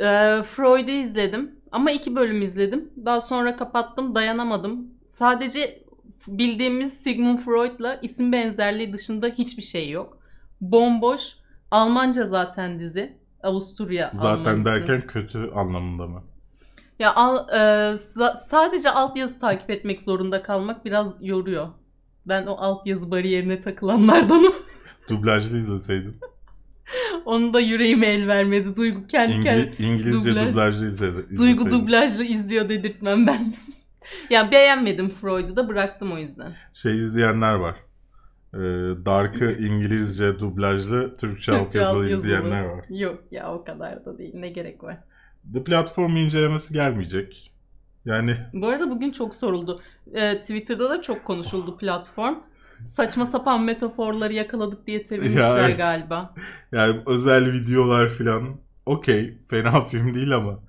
[0.00, 1.50] Ee, Freud'u izledim.
[1.72, 2.90] Ama iki bölüm izledim.
[3.04, 4.14] Daha sonra kapattım.
[4.14, 4.86] Dayanamadım.
[5.08, 5.83] Sadece
[6.28, 10.18] bildiğimiz Sigmund Freud'la isim benzerliği dışında hiçbir şey yok.
[10.60, 11.22] Bomboş.
[11.70, 13.18] Almanca zaten dizi.
[13.42, 14.64] Avusturya Zaten Almanısı.
[14.64, 16.22] derken kötü anlamında mı?
[16.98, 17.54] Ya al, e,
[17.94, 21.68] sa- sadece altyazı takip etmek zorunda kalmak biraz yoruyor.
[22.26, 24.52] Ben o altyazı bariyerine takılanlardanım.
[25.08, 26.16] Dublajlı izleseydin.
[27.24, 28.76] Onu da yüreğime el vermedi.
[28.76, 31.36] Duygu kendi kendine İngili- İngilizce dublaj- dublajlı izledi, izleseydin.
[31.36, 33.54] Duygu dublajlı izliyor dedirtmem ben.
[34.30, 36.52] Ya beğenmedim Freud'u da bıraktım o yüzden.
[36.74, 37.76] Şey izleyenler var.
[38.54, 38.58] Ee,
[39.06, 42.84] Dark'ı İngilizce dublajlı Türkçe Türkçe altyazılı izleyenler var.
[42.90, 44.34] Yok ya o kadar da değil.
[44.34, 44.96] Ne gerek var.
[45.52, 47.52] The platform incelemesi gelmeyecek.
[48.04, 49.80] Yani Bu arada bugün çok soruldu.
[50.14, 52.34] Ee, Twitter'da da çok konuşuldu platform.
[52.88, 55.78] Saçma sapan metaforları yakaladık diye sevinmişler Ya evet.
[55.78, 56.34] galiba.
[56.72, 60.60] yani özel videolar falan okey fena film değil ama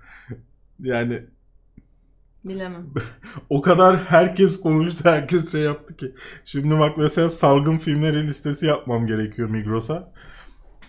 [0.79, 1.19] yani
[2.45, 2.85] Bilemem.
[3.49, 6.11] o kadar herkes konuştu herkes şey yaptı ki.
[6.45, 10.11] Şimdi bak mesela salgın filmleri listesi yapmam gerekiyor Migros'a.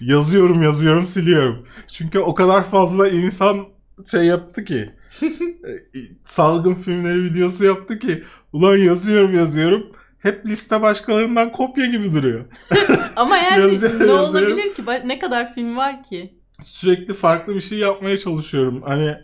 [0.01, 1.67] Yazıyorum yazıyorum siliyorum.
[1.89, 3.67] Çünkü o kadar fazla insan
[4.11, 4.91] şey yaptı ki.
[5.23, 8.23] e, salgın filmleri videosu yaptı ki.
[8.53, 9.87] Ulan yazıyorum yazıyorum.
[10.19, 12.45] Hep liste başkalarından kopya gibi duruyor.
[13.17, 14.53] Ama yani Yazıyorum, ne yazıyorum.
[14.53, 14.83] olabilir ki?
[15.05, 16.35] Ne kadar film var ki?
[16.63, 18.83] Sürekli farklı bir şey yapmaya çalışıyorum.
[18.83, 19.15] Hani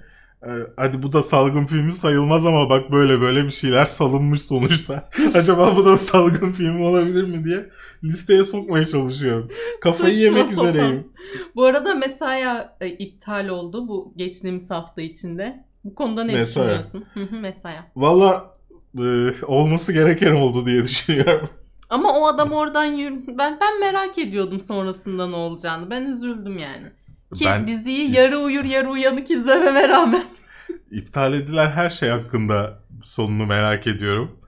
[0.77, 5.09] hadi bu da salgın filmi sayılmaz ama bak böyle böyle bir şeyler salınmış sonuçta.
[5.35, 7.71] Acaba bu da salgın filmi olabilir mi diye
[8.05, 9.49] listeye sokmaya çalışıyorum.
[9.81, 10.71] Kafayı Saçma yemek sapan.
[10.71, 11.09] üzereyim.
[11.57, 15.65] Bu arada Mesaya e, iptal oldu bu geçtiğimiz hafta içinde.
[15.85, 16.47] Bu konuda ne Mesaya.
[16.47, 17.05] düşünüyorsun?
[17.41, 17.87] Mesaya.
[17.97, 18.55] Valla
[18.99, 21.49] e, olması gereken oldu diye düşünüyorum.
[21.91, 23.39] Ama o adam oradan yürü...
[23.39, 25.91] Ben ben merak ediyordum sonrasında ne olacağını.
[25.91, 26.93] Ben üzüldüm yani.
[27.35, 30.25] Ki Ben diziyi yarı uyur yarı uyanık izlememe rağmen.
[30.91, 34.39] iptal edilen her şey hakkında sonunu merak ediyorum.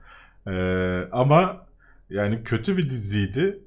[0.47, 0.53] E,
[1.11, 1.67] ama
[2.09, 3.59] yani kötü bir diziydi.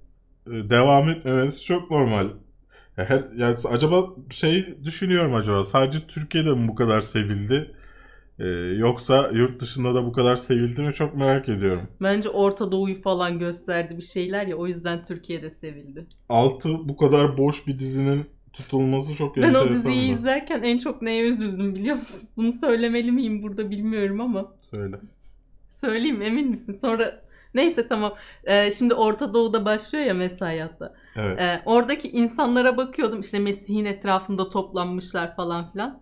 [0.46, 2.28] E, devam etmemesi çok normal.
[2.96, 7.74] Her, yani acaba şey düşünüyorum acaba sadece Türkiye'de mi bu kadar sevildi?
[8.38, 8.48] E,
[8.78, 11.88] yoksa yurt dışında da bu kadar sevildi mi çok merak ediyorum.
[12.02, 16.06] Bence Orta Doğu'yu falan gösterdi bir şeyler ya o yüzden Türkiye'de sevildi.
[16.28, 18.26] Altı bu kadar boş bir dizinin
[18.58, 19.68] tutulması çok Ben enteresan.
[19.68, 22.20] o diziyi izlerken en çok neye üzüldüm biliyor musun?
[22.36, 24.52] Bunu söylemeli miyim burada bilmiyorum ama.
[24.70, 24.96] Söyle.
[25.68, 26.72] Söyleyeyim emin misin?
[26.80, 27.22] Sonra
[27.54, 28.14] neyse tamam.
[28.44, 30.94] Ee, şimdi Orta Doğu'da başlıyor ya mesai hatta.
[31.16, 31.40] Evet.
[31.40, 36.00] Ee, oradaki insanlara bakıyordum işte Mesih'in etrafında toplanmışlar falan filan.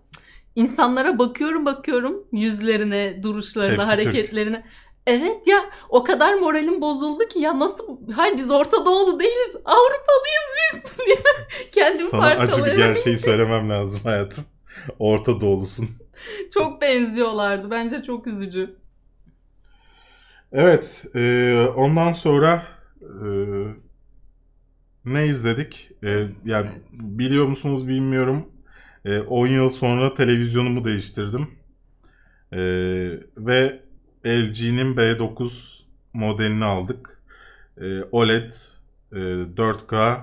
[0.55, 4.59] İnsanlara bakıyorum bakıyorum yüzlerine, duruşlarına, Hepsi Türk.
[5.07, 10.47] Evet ya o kadar moralim bozuldu ki ya nasıl hayır biz Orta Doğulu değiliz Avrupalıyız
[10.75, 11.17] biz diye
[11.75, 14.45] kendimi Sana acı bir gerçeği söylemem lazım hayatım.
[14.99, 15.89] Orta Doğulusun.
[16.55, 18.77] çok benziyorlardı bence çok üzücü.
[20.53, 21.05] Evet.
[21.15, 22.63] e, ondan sonra
[23.03, 23.27] e,
[25.05, 25.91] ne izledik?
[26.05, 28.49] E, yani biliyor musunuz bilmiyorum.
[29.05, 31.49] E, 10 yıl sonra televizyonumu değiştirdim.
[32.53, 32.59] E,
[33.37, 33.86] ve
[34.27, 35.51] LG'nin B9
[36.13, 37.21] modelini aldık.
[37.81, 38.53] E, OLED
[39.13, 39.17] e,
[39.57, 40.21] 4K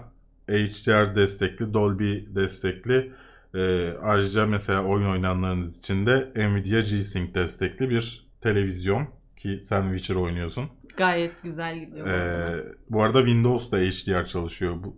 [0.49, 3.11] HDR destekli, Dolby destekli.
[3.55, 10.15] E, ayrıca mesela oyun oynayanlarınız için de Nvidia G-Sync destekli bir televizyon ki sen Witcher
[10.15, 10.63] oynuyorsun.
[10.97, 12.05] Gayet güzel gidiyor.
[12.07, 12.57] bu arada.
[12.57, 14.75] Ee, bu arada Windows'da HDR çalışıyor.
[14.83, 14.97] Bu,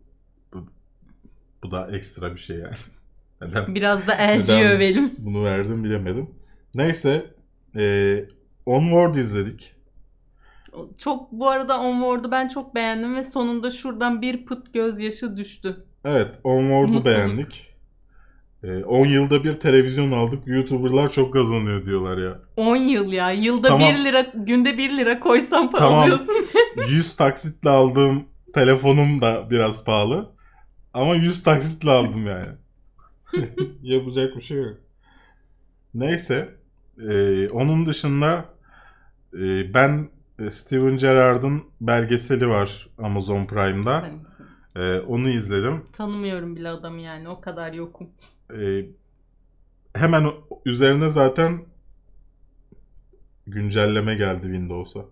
[0.54, 0.68] bu,
[1.64, 2.76] bu da ekstra bir şey yani.
[3.42, 5.14] Neden Biraz da LG övelim.
[5.18, 6.30] bunu verdim bilemedim.
[6.76, 7.26] Neyse.
[7.76, 8.26] E,
[8.66, 9.76] Onward izledik.
[11.00, 15.86] Çok bu arada Onward'u ben çok beğendim ve sonunda şuradan bir pıt gözyaşı düştü.
[16.06, 17.76] Evet Onward'u beğendik.
[18.64, 20.48] E, 10 yılda bir televizyon aldık.
[20.48, 22.40] YouTuber'lar çok kazanıyor diyorlar ya.
[22.58, 23.32] 10 yıl ya.
[23.32, 23.90] Yılda Tamam.
[23.96, 26.00] 1 lira, günde 1 lira koysan para Tamam.
[26.00, 26.46] alıyorsun.
[26.88, 30.32] 100 taksitle aldığım telefonum da biraz pahalı.
[30.94, 32.48] Ama 100 taksitle aldım yani.
[33.82, 34.78] Yapacak bir şey yok.
[35.94, 36.50] Neyse.
[37.10, 38.46] Ee, onun dışında
[39.40, 40.10] e, ben
[40.40, 44.10] e, Steven Gerrard'ın belgeseli var Amazon Prime'da.
[44.76, 45.84] E, onu izledim.
[45.94, 48.10] Tanımıyorum bile adamı yani o kadar yokum.
[48.60, 48.86] E,
[49.96, 50.32] hemen
[50.66, 51.66] üzerine zaten
[53.48, 55.06] güncelleme geldi Windows'a.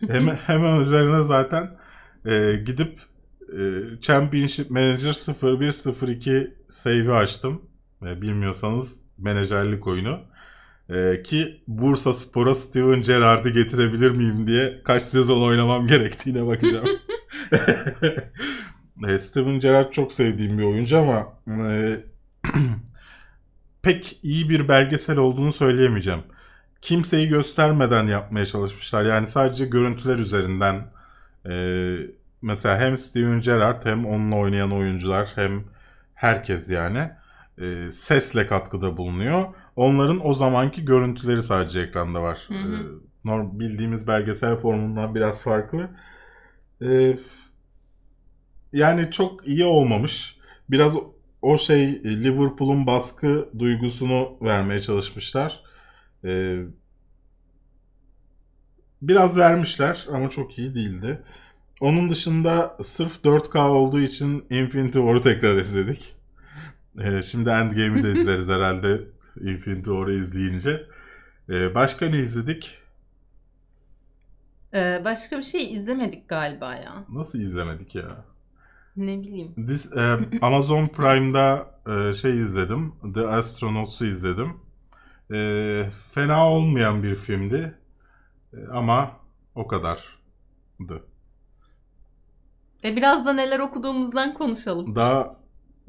[0.08, 1.76] Hemen, hemen üzerine zaten
[2.26, 3.00] e, gidip
[3.58, 3.60] e,
[4.00, 7.62] Championship Manager 0102 save'i açtım.
[8.02, 10.20] E, bilmiyorsanız menajerlik oyunu.
[10.90, 16.88] E, ki Bursa Spor'a Steven Gerrard'ı getirebilir miyim diye kaç sezon oynamam gerektiğine bakacağım.
[19.08, 21.32] e, Steven Gerrard çok sevdiğim bir oyuncu ama
[21.68, 21.96] e,
[23.82, 26.22] pek iyi bir belgesel olduğunu söyleyemeyeceğim.
[26.82, 29.04] Kimseyi göstermeden yapmaya çalışmışlar.
[29.04, 30.86] Yani sadece görüntüler üzerinden
[31.48, 31.96] e,
[32.42, 35.64] mesela hem Steven Gerrard hem onunla oynayan oyuncular hem
[36.14, 37.10] herkes yani
[37.58, 39.44] e, sesle katkıda bulunuyor.
[39.78, 42.44] Onların o zamanki görüntüleri sadece ekranda var.
[42.48, 42.58] Hı hı.
[42.58, 42.78] E,
[43.24, 45.90] norm, bildiğimiz belgesel formundan biraz farklı.
[46.82, 47.18] E,
[48.72, 50.36] yani çok iyi olmamış.
[50.70, 50.94] Biraz
[51.42, 55.60] o şey e, Liverpool'un baskı duygusunu vermeye çalışmışlar.
[56.24, 56.62] E,
[59.02, 61.22] biraz vermişler ama çok iyi değildi.
[61.80, 66.16] Onun dışında sırf 4K olduğu için Infinity War'u tekrar izledik.
[67.00, 70.86] E, şimdi Endgame'i de izleriz herhalde Infinity War'u izleyince.
[71.48, 72.78] E, başka ne izledik?
[74.74, 77.04] Ee, başka bir şey izlemedik galiba ya.
[77.08, 78.24] Nasıl izlemedik ya?
[78.96, 79.54] Ne bileyim.
[79.68, 82.92] Dis, e, Amazon Prime'da e, şey izledim.
[83.14, 84.52] The Astronauts'u izledim.
[85.32, 87.74] E, fena olmayan bir filmdi.
[88.52, 89.16] E, ama
[89.54, 91.02] o kadardı.
[92.84, 94.94] E biraz da neler okuduğumuzdan konuşalım.
[94.96, 95.36] Daha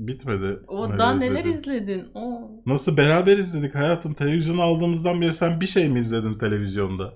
[0.08, 0.60] bitmedi.
[0.68, 1.60] o daha neler izledim.
[1.60, 2.08] izledin?
[2.14, 2.52] Oo.
[2.66, 4.14] Nasıl beraber izledik hayatım?
[4.14, 7.14] Televizyonu aldığımızdan beri sen bir şey mi izledin televizyonda?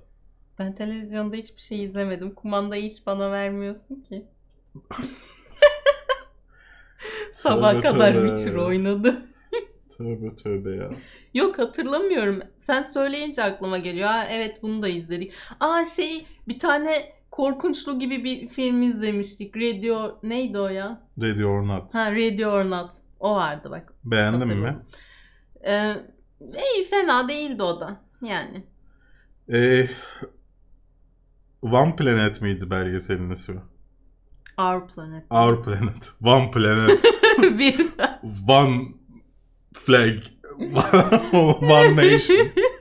[0.59, 2.33] Ben televizyonda hiçbir şey izlemedim.
[2.33, 4.25] Kumandayı hiç bana vermiyorsun ki.
[7.31, 8.27] Sabah Tövbe kadar tövbe.
[8.29, 9.15] Witcher oynadı.
[9.97, 10.89] Tövbe tövbe ya.
[11.33, 12.39] Yok hatırlamıyorum.
[12.57, 14.07] Sen söyleyince aklıma geliyor.
[14.07, 15.33] Ha, evet bunu da izledik.
[15.59, 19.57] Aa şey bir tane korkunçlu gibi bir film izlemiştik.
[19.57, 21.01] Radio neydi o ya?
[21.21, 21.93] Ready or Not.
[21.95, 22.93] Ha Radio or Not.
[23.19, 23.93] O vardı bak.
[24.03, 24.77] Beğendin mi?
[25.67, 25.93] Ee,
[26.41, 28.01] iyi fena değildi o da.
[28.21, 28.63] Yani.
[29.53, 29.89] E,
[31.61, 33.61] One Planet miydi belgeselin ismi?
[34.57, 35.23] Our Planet.
[35.29, 36.11] Our Planet.
[36.23, 37.03] One Planet.
[37.59, 37.87] bir
[38.47, 38.83] One
[39.73, 40.23] Flag.
[41.61, 42.47] One Nation.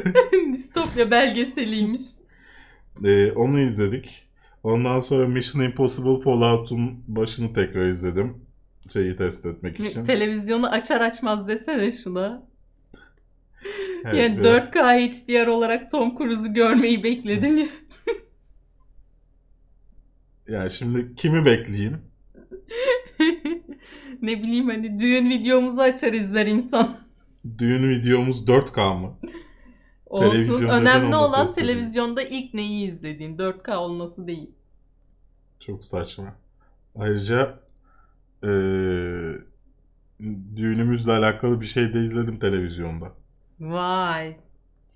[0.52, 2.02] distopya belgeseliymiş.
[3.04, 4.28] Ee, onu izledik.
[4.62, 8.34] Ondan sonra Mission Impossible Fallout'un başını tekrar izledim.
[8.92, 10.04] Şeyi test etmek için.
[10.04, 12.42] Televizyonu açar açmaz desene şuna.
[14.04, 17.66] Evet, yani biraz- 4K HDR olarak Tom Cruise'u görmeyi bekledin ya.
[20.48, 21.98] Yani şimdi kimi bekleyeyim?
[24.22, 26.96] ne bileyim hani düğün videomuzu açar izler insan.
[27.58, 29.18] Düğün videomuz 4K mı?
[30.12, 30.68] Olsun.
[30.68, 33.38] Önemli olan televizyonda ilk neyi izlediğin.
[33.38, 34.50] 4K olması değil.
[35.60, 36.34] Çok saçma.
[36.98, 37.58] Ayrıca
[38.42, 38.50] eee,
[40.56, 43.12] düğünümüzle alakalı bir şey de izledim televizyonda.
[43.60, 44.36] Vay.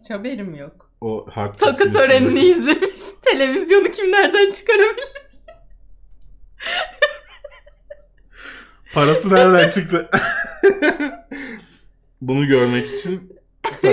[0.01, 0.91] Hiç haberim yok.
[1.01, 1.27] O
[1.59, 3.01] Takı törenini içindeki- izlemiş.
[3.33, 5.07] Televizyonu kim nereden çıkarabilir?
[8.95, 10.11] Parası nereden çıktı?
[12.21, 13.36] Bunu görmek için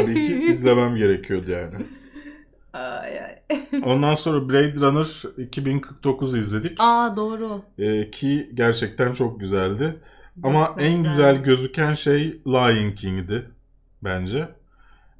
[0.01, 1.73] tabii ki izlemem gerekiyordu yani.
[2.73, 3.35] Ay ay.
[3.85, 6.77] Ondan sonra Blade Runner 2049 izledik.
[6.79, 7.61] Aa doğru.
[7.79, 9.95] Ee, ki gerçekten çok güzeldi.
[10.43, 11.11] Ama en güzel.
[11.11, 13.45] güzel gözüken şey Lion King'di
[14.03, 14.49] bence.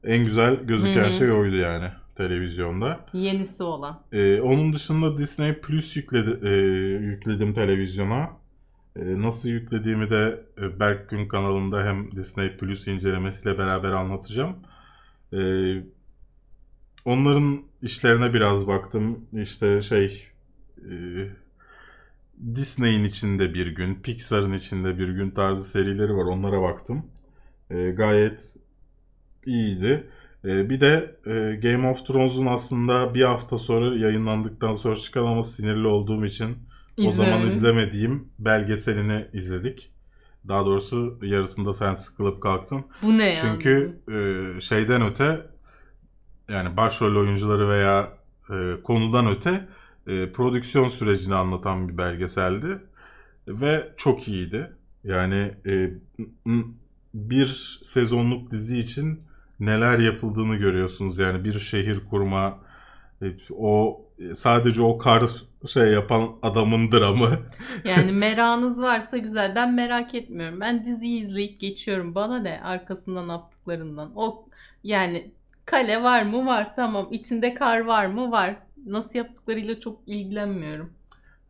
[0.04, 1.14] En güzel gözüken Hı hı.
[1.14, 3.00] şey oydu yani televizyonda.
[3.14, 4.00] Yenisi olan.
[4.12, 6.52] Ee, onun dışında Disney Plus yükledi, e,
[7.06, 8.30] yükledim televizyona.
[8.96, 14.56] E, nasıl yüklediğimi de e, Berk Gün kanalında hem Disney Plus incelemesiyle beraber anlatacağım.
[15.34, 15.40] E,
[17.06, 19.26] onların işlerine biraz baktım.
[19.34, 20.28] İşte şey
[20.78, 20.94] e,
[22.56, 26.26] Disney'in içinde bir gün, Pixar'ın içinde bir gün tarzı serileri var.
[26.26, 27.06] Onlara baktım.
[27.70, 28.56] E, gayet
[29.46, 30.08] iyiydi.
[30.44, 35.88] Bir de e, Game of Thrones'un aslında bir hafta sonra yayınlandıktan sonra çıkan ama sinirli
[35.88, 36.58] olduğum için
[36.98, 37.50] o zaman İzlemedim.
[37.50, 39.92] izlemediğim belgeselini izledik.
[40.48, 42.86] Daha doğrusu yarısında sen sıkılıp kalktın.
[43.02, 43.38] Bu ne yani?
[43.42, 45.46] Çünkü e, şeyden öte
[46.50, 48.18] yani başrol oyuncuları veya
[48.50, 49.68] e, konudan öte
[50.08, 52.80] e, prodüksiyon sürecini anlatan bir belgeseldi.
[53.48, 54.72] Ve çok iyiydi.
[55.04, 55.92] Yani e,
[57.14, 59.22] bir sezonluk dizi için
[59.60, 61.20] neler yapıldığını görüyorsunuz.
[61.20, 62.60] Yani bir şehir kurma,
[63.22, 63.26] e,
[63.58, 65.24] o sadece o kar
[65.68, 67.40] şey yapan adamın dramı.
[67.86, 69.56] Yani merakınız varsa güzel.
[69.56, 70.60] Ben merak etmiyorum.
[70.62, 72.16] Ben diziyi izleyip geçiyorum.
[72.16, 74.12] Bana ne arkasından yaptıklarından.
[74.16, 74.46] O
[74.84, 75.32] yani
[75.66, 76.46] kale var mı?
[76.46, 76.76] Var.
[76.76, 77.08] Tamam.
[77.12, 78.32] İçinde kar var mı?
[78.32, 78.56] Var.
[78.86, 80.94] Nasıl yaptıklarıyla çok ilgilenmiyorum.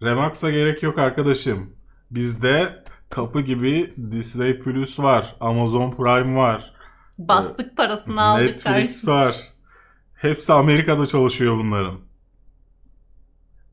[0.03, 1.76] Remax'a gerek yok arkadaşım.
[2.11, 6.74] Bizde kapı gibi Disney Plus var, Amazon Prime var,
[7.18, 9.07] Bastık parasını aldık Netflix karşı.
[9.07, 9.36] var.
[10.16, 11.99] Hepsi Amerika'da çalışıyor bunların.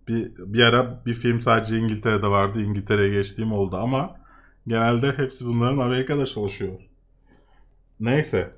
[0.09, 2.63] Bir, bir ara bir film sadece İngiltere'de vardı.
[2.63, 4.17] İngiltere'ye geçtiğim oldu ama
[4.67, 6.81] genelde hepsi bunların Amerika'da çalışıyor.
[8.01, 8.51] Neyse.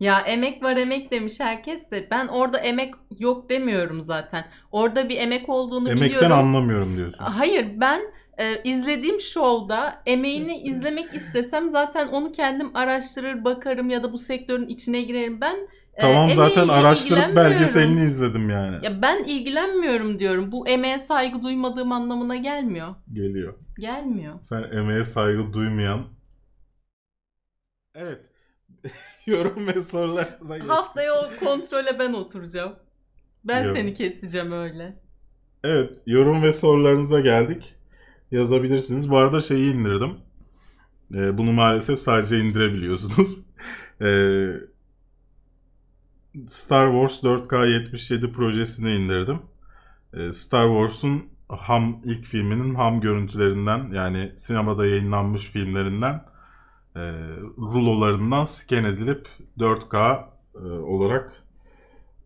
[0.00, 2.08] Ya emek var emek demiş herkes de.
[2.10, 4.44] Ben orada emek yok demiyorum zaten.
[4.72, 6.32] Orada bir emek olduğunu Emekten biliyorum.
[6.32, 7.24] anlamıyorum diyorsun.
[7.24, 8.00] Hayır ben
[8.38, 14.68] e, izlediğim şovda emeğini izlemek istesem zaten onu kendim araştırır bakarım ya da bu sektörün
[14.68, 15.40] içine girerim.
[15.40, 15.56] Ben
[15.96, 18.84] e, Tamam zaten emeğiyle araştırıp belgeselini izledim yani.
[18.84, 20.52] Ya ben ilgilenmiyorum diyorum.
[20.52, 22.94] Bu emeğe saygı duymadığım anlamına gelmiyor.
[23.12, 23.54] Geliyor.
[23.78, 24.34] Gelmiyor.
[24.42, 26.06] Sen emeğe saygı duymayan.
[27.94, 28.20] Evet.
[29.26, 30.68] Yorum ve sorularınıza geç.
[30.68, 32.72] Haftaya o kontrole ben oturacağım.
[33.44, 33.76] Ben Yok.
[33.76, 35.02] seni keseceğim öyle.
[35.64, 37.74] Evet, yorum ve sorularınıza geldik.
[38.30, 39.10] Yazabilirsiniz.
[39.10, 40.10] Bu arada şeyi indirdim.
[41.14, 43.38] Ee, bunu maalesef sadece indirebiliyorsunuz.
[44.00, 44.46] Ee,
[46.46, 49.42] Star Wars 4K 77 projesini indirdim.
[50.14, 56.24] Ee, Star Wars'un ham ilk filminin ham görüntülerinden yani sinemada yayınlanmış filmlerinden
[56.96, 57.00] e,
[57.58, 59.28] rulolarından scan edilip
[59.58, 60.24] 4K
[60.54, 61.32] e, olarak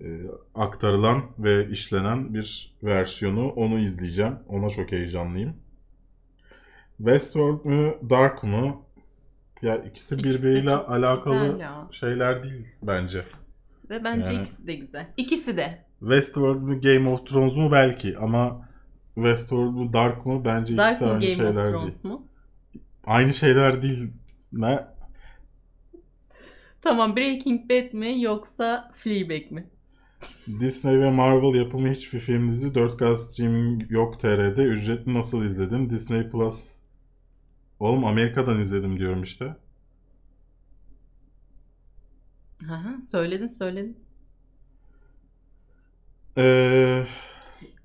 [0.00, 0.06] e,
[0.54, 3.48] aktarılan ve işlenen bir versiyonu.
[3.48, 4.34] Onu izleyeceğim.
[4.48, 5.56] Ona çok heyecanlıyım.
[6.96, 8.76] Westworld mu Dark mı?
[9.62, 11.88] Ya ikisi birbiriyle alakalı ya.
[11.90, 13.24] şeyler değil bence.
[13.90, 15.06] Ve bence Yani- ikisi de güzel.
[15.16, 15.84] İkisi de.
[16.00, 18.68] Westworld mu Game of Thrones mu belki ama
[19.14, 21.70] Westworld mu Dark mı bence Dark ikisi mı aynı Game şeyler of değil.
[21.76, 22.28] Thrones mu?
[23.04, 24.10] Aynı şeyler değil.
[24.52, 24.80] Ne?
[26.82, 29.70] Tamam Breaking Bad mi yoksa Fleabag mi?
[30.60, 34.62] Disney ve Marvel yapımı hiçbir film dizi 4K streaming yok TR'de.
[34.62, 35.90] Ücretli nasıl izledin?
[35.90, 36.80] Disney Plus.
[37.80, 39.56] Oğlum Amerika'dan izledim diyorum işte.
[42.68, 44.04] Aha, söyledin söyledin.
[46.36, 47.06] Ee,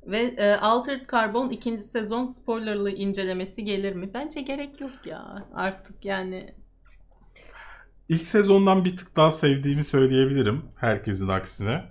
[0.08, 4.14] Ve e, Altered Carbon ikinci sezon spoilerlı incelemesi gelir mi?
[4.14, 5.50] Bence gerek yok ya.
[5.54, 6.56] Artık yani
[8.10, 10.66] ilk sezondan bir tık daha sevdiğimi söyleyebilirim.
[10.76, 11.84] Herkesin aksine.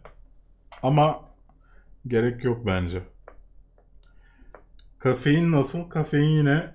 [0.82, 1.20] Ama
[2.06, 3.02] gerek yok bence.
[4.98, 5.90] Kafein nasıl?
[5.90, 6.74] Kafein yine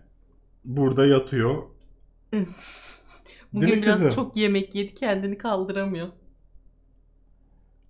[0.65, 1.63] burada yatıyor.
[3.53, 4.11] Bugün mi biraz kızım?
[4.11, 6.07] çok yemek yedi kendini kaldıramıyor.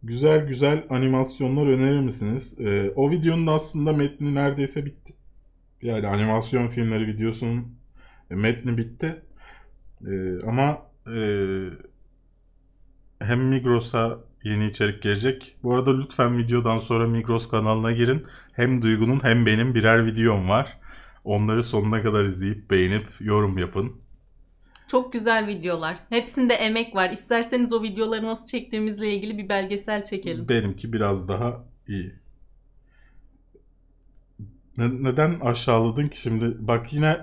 [0.03, 2.60] Güzel güzel animasyonlar önerir misiniz?
[2.60, 5.14] Ee, o videonun da aslında metni neredeyse bitti.
[5.82, 7.76] Yani animasyon filmleri videosunun
[8.32, 9.22] e, metni bitti.
[10.07, 10.82] Ee, ama
[11.16, 11.20] e,
[13.20, 15.57] hem Migros'a yeni içerik gelecek.
[15.64, 18.26] Bu arada lütfen videodan sonra Migros kanalına girin.
[18.53, 20.80] Hem Duygu'nun hem benim birer videom var.
[21.24, 24.01] Onları sonuna kadar izleyip beğenip yorum yapın.
[24.89, 25.97] Çok güzel videolar.
[26.09, 27.09] Hepsinde emek var.
[27.09, 30.49] İsterseniz o videoları nasıl çektiğimizle ilgili bir belgesel çekelim.
[30.49, 32.13] Benimki biraz daha iyi.
[34.77, 36.55] Ne- neden aşağıladın ki şimdi?
[36.59, 37.17] Bak yine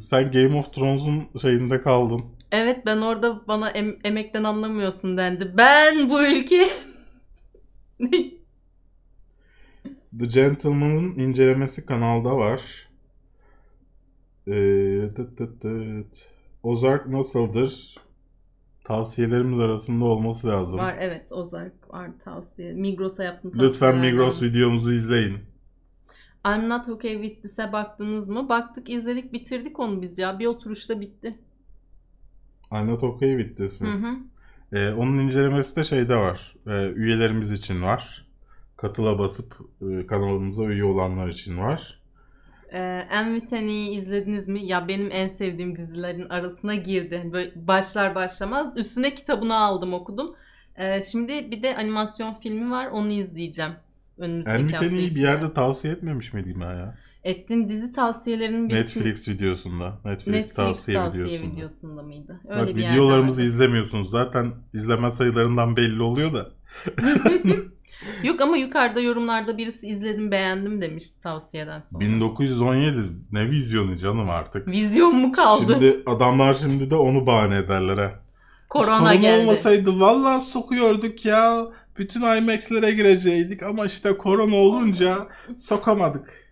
[0.00, 2.24] sen Game of Thrones'un şeyinde kaldın.
[2.52, 5.54] Evet ben orada bana em- emekten anlamıyorsun dendi.
[5.56, 6.68] Ben bu ülke...
[10.18, 12.88] The Gentleman'ın incelemesi kanalda var.
[14.46, 16.31] Ee, tıt tıt tıt.
[16.62, 17.96] Ozark nasıldır?
[18.84, 20.78] Tavsiyelerimiz arasında olması lazım.
[20.78, 22.72] var evet Ozark var tavsiye.
[22.72, 24.00] Migros'a yaptım Lütfen tavsiyelerden.
[24.00, 25.38] Migros videomuzu izleyin.
[26.46, 28.48] I'm Not Okay With This'e baktınız mı?
[28.48, 30.38] Baktık izledik bitirdik onu biz ya.
[30.38, 31.38] Bir oturuşta bitti.
[32.72, 33.92] I'm not okay with this Hı mi?
[33.92, 34.16] hı.
[34.72, 36.54] Ee, onun incelemesi de şeyde var.
[36.66, 38.26] Ee, üyelerimiz için var.
[38.76, 39.58] Katıla basıp
[39.90, 42.01] e, kanalımıza üye olanlar için var.
[42.72, 44.66] Ee, Enviteni'yi izlediniz mi?
[44.66, 47.30] Ya benim en sevdiğim dizilerin arasına girdi.
[47.32, 48.76] Böyle başlar başlamaz.
[48.76, 50.34] Üstüne kitabını aldım okudum.
[50.76, 53.72] Ee, şimdi bir de animasyon filmi var onu izleyeceğim.
[54.18, 56.98] Önümüzdeki hafta Elmiteni'yi bir yerde tavsiye etmemiş miydim ben ya?
[57.24, 60.00] Ettin dizi tavsiyelerinin birisi Netflix videosunda.
[60.04, 61.52] Netflix, Netflix tavsiye, tavsiye, videosunda.
[61.56, 62.40] videosunda mıydı?
[62.48, 64.10] Öyle Bak bir videolarımızı izlemiyorsunuz.
[64.10, 66.50] Zaten izleme sayılarından belli oluyor da.
[68.22, 72.00] Yok ama yukarıda yorumlarda birisi izledim beğendim demişti tavsiyeden sonra.
[72.00, 72.98] 1917
[73.32, 74.68] ne vizyonu canım artık.
[74.68, 75.72] Vizyon mu kaldı?
[75.72, 78.20] Şimdi adamlar şimdi de onu bahane ederler ha.
[78.68, 79.42] Korona, Korona geldi.
[79.42, 81.66] olmasaydı vallahi sokuyorduk ya.
[81.98, 86.42] Bütün IMAX'lere gireceydik ama işte korona olunca sokamadık.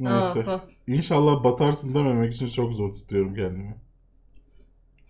[0.00, 0.38] Neyse.
[0.40, 0.60] Of, of.
[0.86, 3.74] İnşallah batarsın dememek için çok zor tutuyorum kendimi.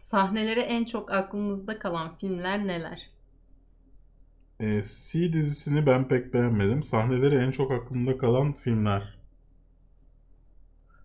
[0.03, 3.11] Sahneleri en çok aklınızda kalan filmler neler?
[4.61, 6.83] Ee, C dizisini ben pek beğenmedim.
[6.83, 9.19] Sahneleri en çok aklımda kalan filmler.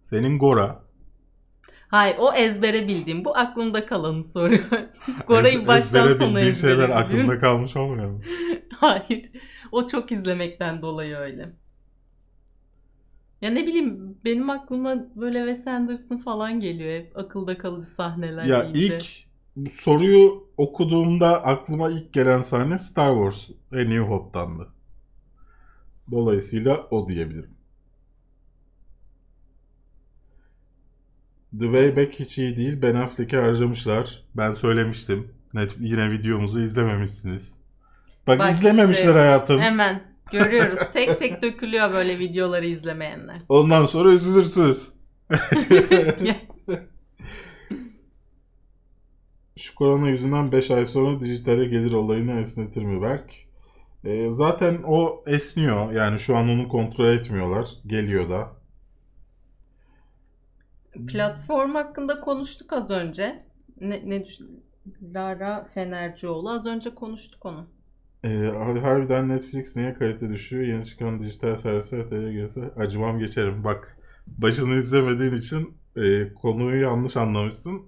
[0.01, 0.83] Senin Gora.
[1.87, 3.25] Hayır o ezbere bildiğim.
[3.25, 4.61] Bu aklımda kalanı soruyor.
[5.27, 6.97] Gora'yı Ez- baştan ezbere sona ezbere şeyler biliyorum.
[6.97, 8.21] aklımda kalmış olmuyor mu?
[8.77, 9.31] Hayır.
[9.71, 11.53] O çok izlemekten dolayı öyle.
[13.41, 18.73] Ya ne bileyim benim aklıma böyle Wes Anderson falan geliyor hep akılda kalıcı sahneler Ya
[18.73, 18.97] deyince.
[18.97, 24.67] ilk bu soruyu okuduğumda aklıma ilk gelen sahne Star Wars ve New Hope'tandı.
[26.11, 27.57] Dolayısıyla o diyebilirim.
[31.59, 32.81] The Way Back hiç iyi değil.
[32.81, 34.23] Ben Affleck'i harcamışlar.
[34.37, 35.31] Ben söylemiştim.
[35.53, 37.55] Net, yine videomuzu izlememişsiniz.
[38.27, 39.61] Bak, Bak izlememişler işte, hayatım.
[39.61, 40.01] Hemen
[40.31, 40.79] görüyoruz.
[40.93, 43.41] tek tek dökülüyor böyle videoları izlemeyenler.
[43.49, 44.89] Ondan sonra üzülürsünüz.
[49.57, 53.33] Şu korona yüzünden 5 ay sonra dijitale gelir olayını esnetir mi Berk?
[54.03, 55.91] Ee, zaten o esniyor.
[55.91, 57.69] Yani şu an onu kontrol etmiyorlar.
[57.87, 58.51] Geliyor da.
[61.07, 63.45] Platform hakkında konuştuk az önce.
[63.81, 64.39] Ne, ne düş-
[65.13, 67.67] Lara Fenercioğlu az önce konuştuk onu.
[68.27, 70.63] Ee, har- harbiden Netflix niye kalite düşüyor?
[70.63, 73.63] Yeni çıkan dijital servisler TV'ye gelse acımam geçerim.
[73.63, 73.97] Bak
[74.27, 77.81] başını izlemediğin için e, konuyu yanlış anlamışsın.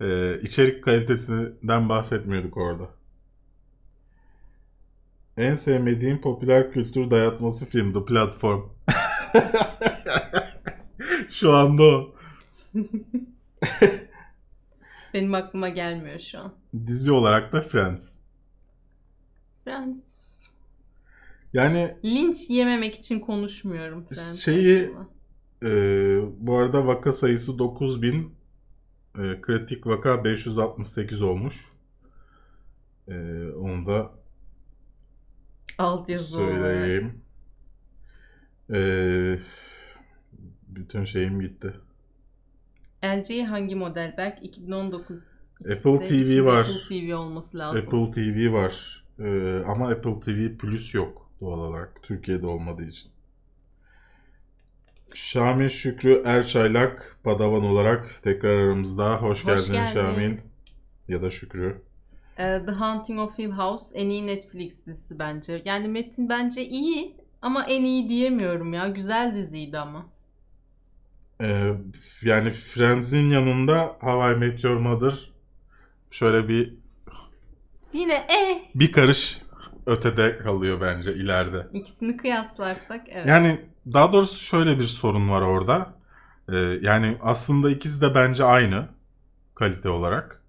[0.00, 2.88] E, içerik kalitesinden bahsetmiyorduk orada.
[5.36, 8.60] En sevmediğim popüler kültür dayatması film The Platform.
[11.30, 12.14] Şu anda o.
[15.14, 16.54] Benim aklıma gelmiyor şu an.
[16.86, 18.12] Dizi olarak da Friends.
[19.66, 20.14] Friends.
[21.52, 24.38] Yani Linç yememek için konuşmuyorum Friends.
[24.38, 24.90] Şeyi-.
[25.62, 28.34] Ee, bu arada vaka sayısı 9000
[29.18, 31.72] e, kritik vaka 568 olmuş.
[33.08, 33.12] Ee,
[33.50, 34.10] onu da
[35.78, 37.22] Alt yazı söyleyeyim.
[38.74, 39.38] Ee,
[40.68, 41.74] bütün şeyim gitti.
[43.04, 44.14] LG hangi model?
[44.16, 45.22] Berk 2019
[45.60, 46.60] Apple TV var.
[46.60, 47.80] Apple TV olması lazım.
[47.80, 49.05] Apple TV var.
[49.20, 52.02] Ee, ama Apple TV Plus yok doğal olarak.
[52.02, 53.10] Türkiye'de olmadığı için.
[55.14, 59.22] Şamin Şükrü Erçaylak Padavan olarak tekrar aramızda.
[59.22, 59.94] Hoş, Hoş geldin geldin.
[59.94, 60.40] Şamin.
[61.08, 61.82] Ya da Şükrü.
[62.38, 65.62] Ee, The Haunting of Hill House en iyi Netflix dizisi bence.
[65.64, 68.88] Yani Metin bence iyi ama en iyi diyemiyorum ya.
[68.88, 70.06] Güzel diziydi ama.
[71.40, 71.72] Ee,
[72.22, 75.30] yani Friends'in yanında How I Met Your Mother
[76.10, 76.74] şöyle bir
[77.92, 79.38] Yine e bir karış
[79.86, 81.66] ötede kalıyor bence ileride.
[81.72, 83.26] ikisini kıyaslarsak evet.
[83.26, 83.60] Yani
[83.92, 85.94] daha doğrusu şöyle bir sorun var orada.
[86.52, 88.88] Ee, yani aslında ikisi de bence aynı
[89.54, 90.42] kalite olarak.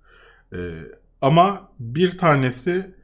[0.54, 0.58] Ee,
[1.22, 2.96] ama bir tanesi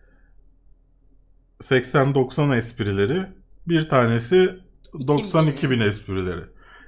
[1.61, 3.25] 80-90 esprileri,
[3.67, 4.59] bir tanesi
[4.93, 6.41] 90-2000 esprileri.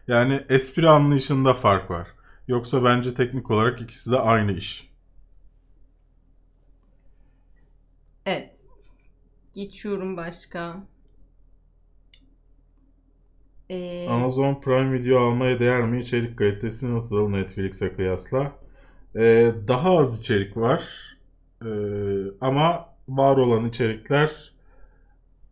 [0.07, 2.07] Yani espri anlayışında fark var.
[2.47, 4.94] Yoksa bence teknik olarak ikisi de aynı iş.
[8.25, 8.65] Evet.
[9.53, 10.83] Geçiyorum başka.
[13.69, 16.01] Ee, Amazon Prime Video almaya değer mi?
[16.01, 18.51] İçerik kalitesi nasıl Netflix'e kıyasla?
[19.15, 20.83] Ee, daha az içerik var.
[21.65, 21.67] Ee,
[22.41, 24.53] ama var olan içerikler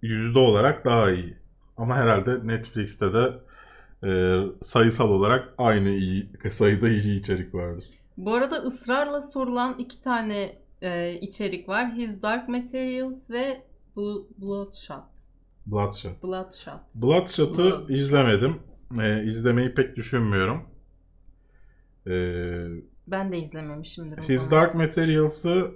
[0.01, 1.38] yüzde olarak daha iyi.
[1.78, 3.34] Ama herhalde Netflix'te de
[4.03, 4.11] e,
[4.61, 7.86] sayısal olarak aynı iyi sayıda iyi içerik vardır.
[8.17, 11.93] bu arada ısrarla sorulan iki tane e, içerik var.
[11.93, 13.63] His Dark Materials ve
[13.97, 15.05] Bl- Bloodshot.
[15.65, 16.23] Bloodshot.
[16.23, 16.95] Bloodshot.
[17.01, 18.59] Bloodshot'ı Blood- izlemedim.
[19.01, 20.61] Ee, izlemeyi pek düşünmüyorum.
[22.07, 22.65] Ee,
[23.07, 24.51] Ben de izlememişimdir His zaman.
[24.51, 25.71] Dark Materials'ı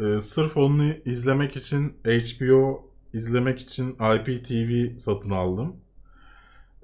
[0.00, 5.76] e, sırf onu izlemek için HBO izlemek için IPTV satın aldım.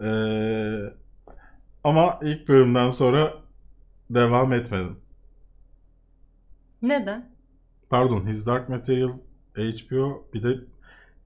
[0.05, 0.81] Ee,
[1.85, 3.35] ama ilk bölümden sonra
[4.11, 4.97] devam etmedim.
[6.83, 7.31] Neden?
[7.91, 9.27] Pardon, His Dark Materials
[9.57, 10.61] HBO bir de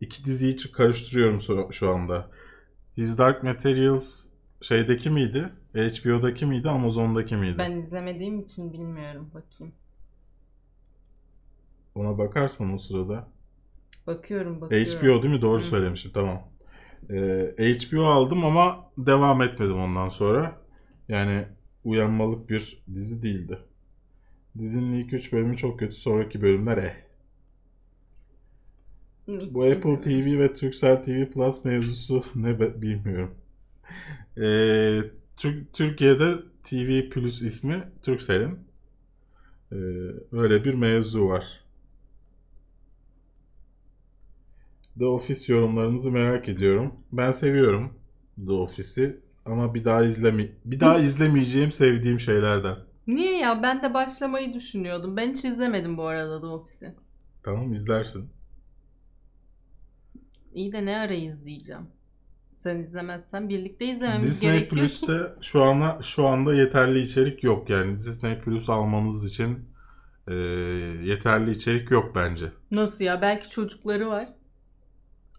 [0.00, 2.30] iki diziyi karıştırıyorum şu anda.
[2.96, 4.24] His Dark Materials
[4.62, 5.52] şeydeki miydi?
[5.74, 6.68] HBO'daki miydi?
[6.70, 7.58] Amazon'daki miydi?
[7.58, 9.30] Ben izlemediğim için bilmiyorum.
[9.34, 9.74] Bakayım.
[11.94, 13.28] Ona bakarsan o sırada.
[14.06, 15.00] Bakıyorum bakıyorum.
[15.00, 15.42] HBO değil mi?
[15.42, 15.64] Doğru Hı.
[15.64, 16.10] söylemişim.
[16.14, 16.42] Tamam.
[17.10, 20.56] Ee, HBO aldım ama devam etmedim ondan sonra.
[21.08, 21.44] Yani
[21.84, 23.58] uyanmalık bir dizi değildi.
[24.58, 25.96] Dizinin ilk 3 bölümü çok kötü.
[25.96, 26.94] Sonraki bölümler eh.
[29.50, 30.00] Bu Apple.
[30.00, 33.34] TV ve Turkcell TV Plus mevzusu ne be- bilmiyorum.
[34.38, 35.00] Ee,
[35.36, 36.34] Tür- Türkiye'de
[36.64, 38.58] TV Plus ismi Turkcell'in.
[39.72, 39.76] Ee,
[40.32, 41.64] öyle bir mevzu var.
[44.98, 46.94] The Office yorumlarınızı merak ediyorum.
[47.12, 47.94] Ben seviyorum
[48.46, 52.76] The Office'i ama bir daha izleme bir daha izlemeyeceğim sevdiğim şeylerden.
[53.06, 53.62] Niye ya?
[53.62, 55.16] Ben de başlamayı düşünüyordum.
[55.16, 56.94] Ben hiç izlemedim bu arada The Office'i.
[57.42, 58.30] Tamam izlersin.
[60.54, 61.86] İyi de ne ara izleyeceğim?
[62.56, 64.90] Sen izlemezsen birlikte izlememiz Disney gerekiyor ki.
[64.90, 69.68] Plus'te şu anda şu anda yeterli içerik yok yani Disney Plus almanız için
[70.28, 70.34] e,
[71.04, 72.52] yeterli içerik yok bence.
[72.70, 73.22] Nasıl ya?
[73.22, 74.28] Belki çocukları var.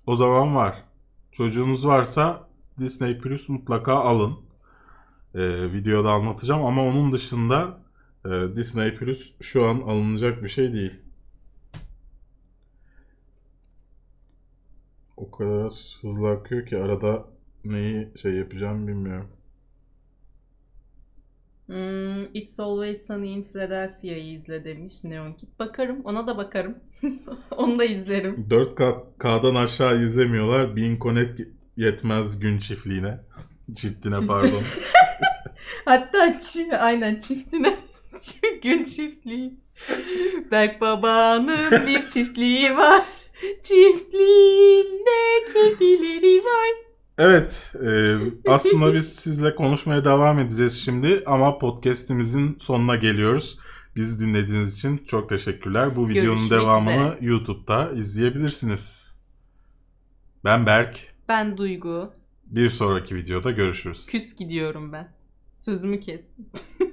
[0.06, 0.84] O zaman var.
[1.32, 2.48] Çocuğunuz varsa
[2.80, 4.45] Disney Plus mutlaka alın.
[5.36, 7.78] E, videoda anlatacağım ama onun dışında
[8.26, 10.94] e, Disney Plus şu an alınacak bir şey değil.
[15.18, 17.26] O kadar hızlı akıyor ki arada
[17.66, 19.30] neyi şey yapacağım bilmiyorum.
[21.66, 25.48] Hmm, It's Always Sunny in Philadelphia'yı izle demiş Neon Kid.
[25.60, 26.02] Bakarım.
[26.06, 26.76] Ona da bakarım.
[27.52, 28.48] Onu da izlerim.
[28.50, 30.76] 4K'dan aşağı izlemiyorlar.
[30.76, 31.42] Bin Connect
[31.78, 33.20] yetmez gün çiftliğine.
[33.76, 34.64] Çiftine pardon.
[35.86, 37.76] Hatta çi- aynen çiftine.
[38.64, 39.60] Gün çiftliği.
[40.52, 43.06] Berk babanın bir çiftliği var.
[43.64, 46.70] Çiftliğinde kedileri var.
[47.18, 47.74] evet.
[47.88, 48.16] e,
[48.48, 51.24] aslında biz sizle konuşmaya devam edeceğiz şimdi.
[51.26, 53.60] Ama podcast'imizin sonuna geliyoruz.
[53.96, 55.96] Bizi dinlediğiniz için çok teşekkürler.
[55.96, 59.16] Bu videonun Görüşmek devamını YouTube'da izleyebilirsiniz.
[60.44, 61.16] Ben Berk.
[61.30, 62.14] Ben Duygu.
[62.46, 64.06] Bir sonraki videoda görüşürüz.
[64.06, 65.12] Küs gidiyorum ben.
[65.54, 66.46] Sözümü kestim.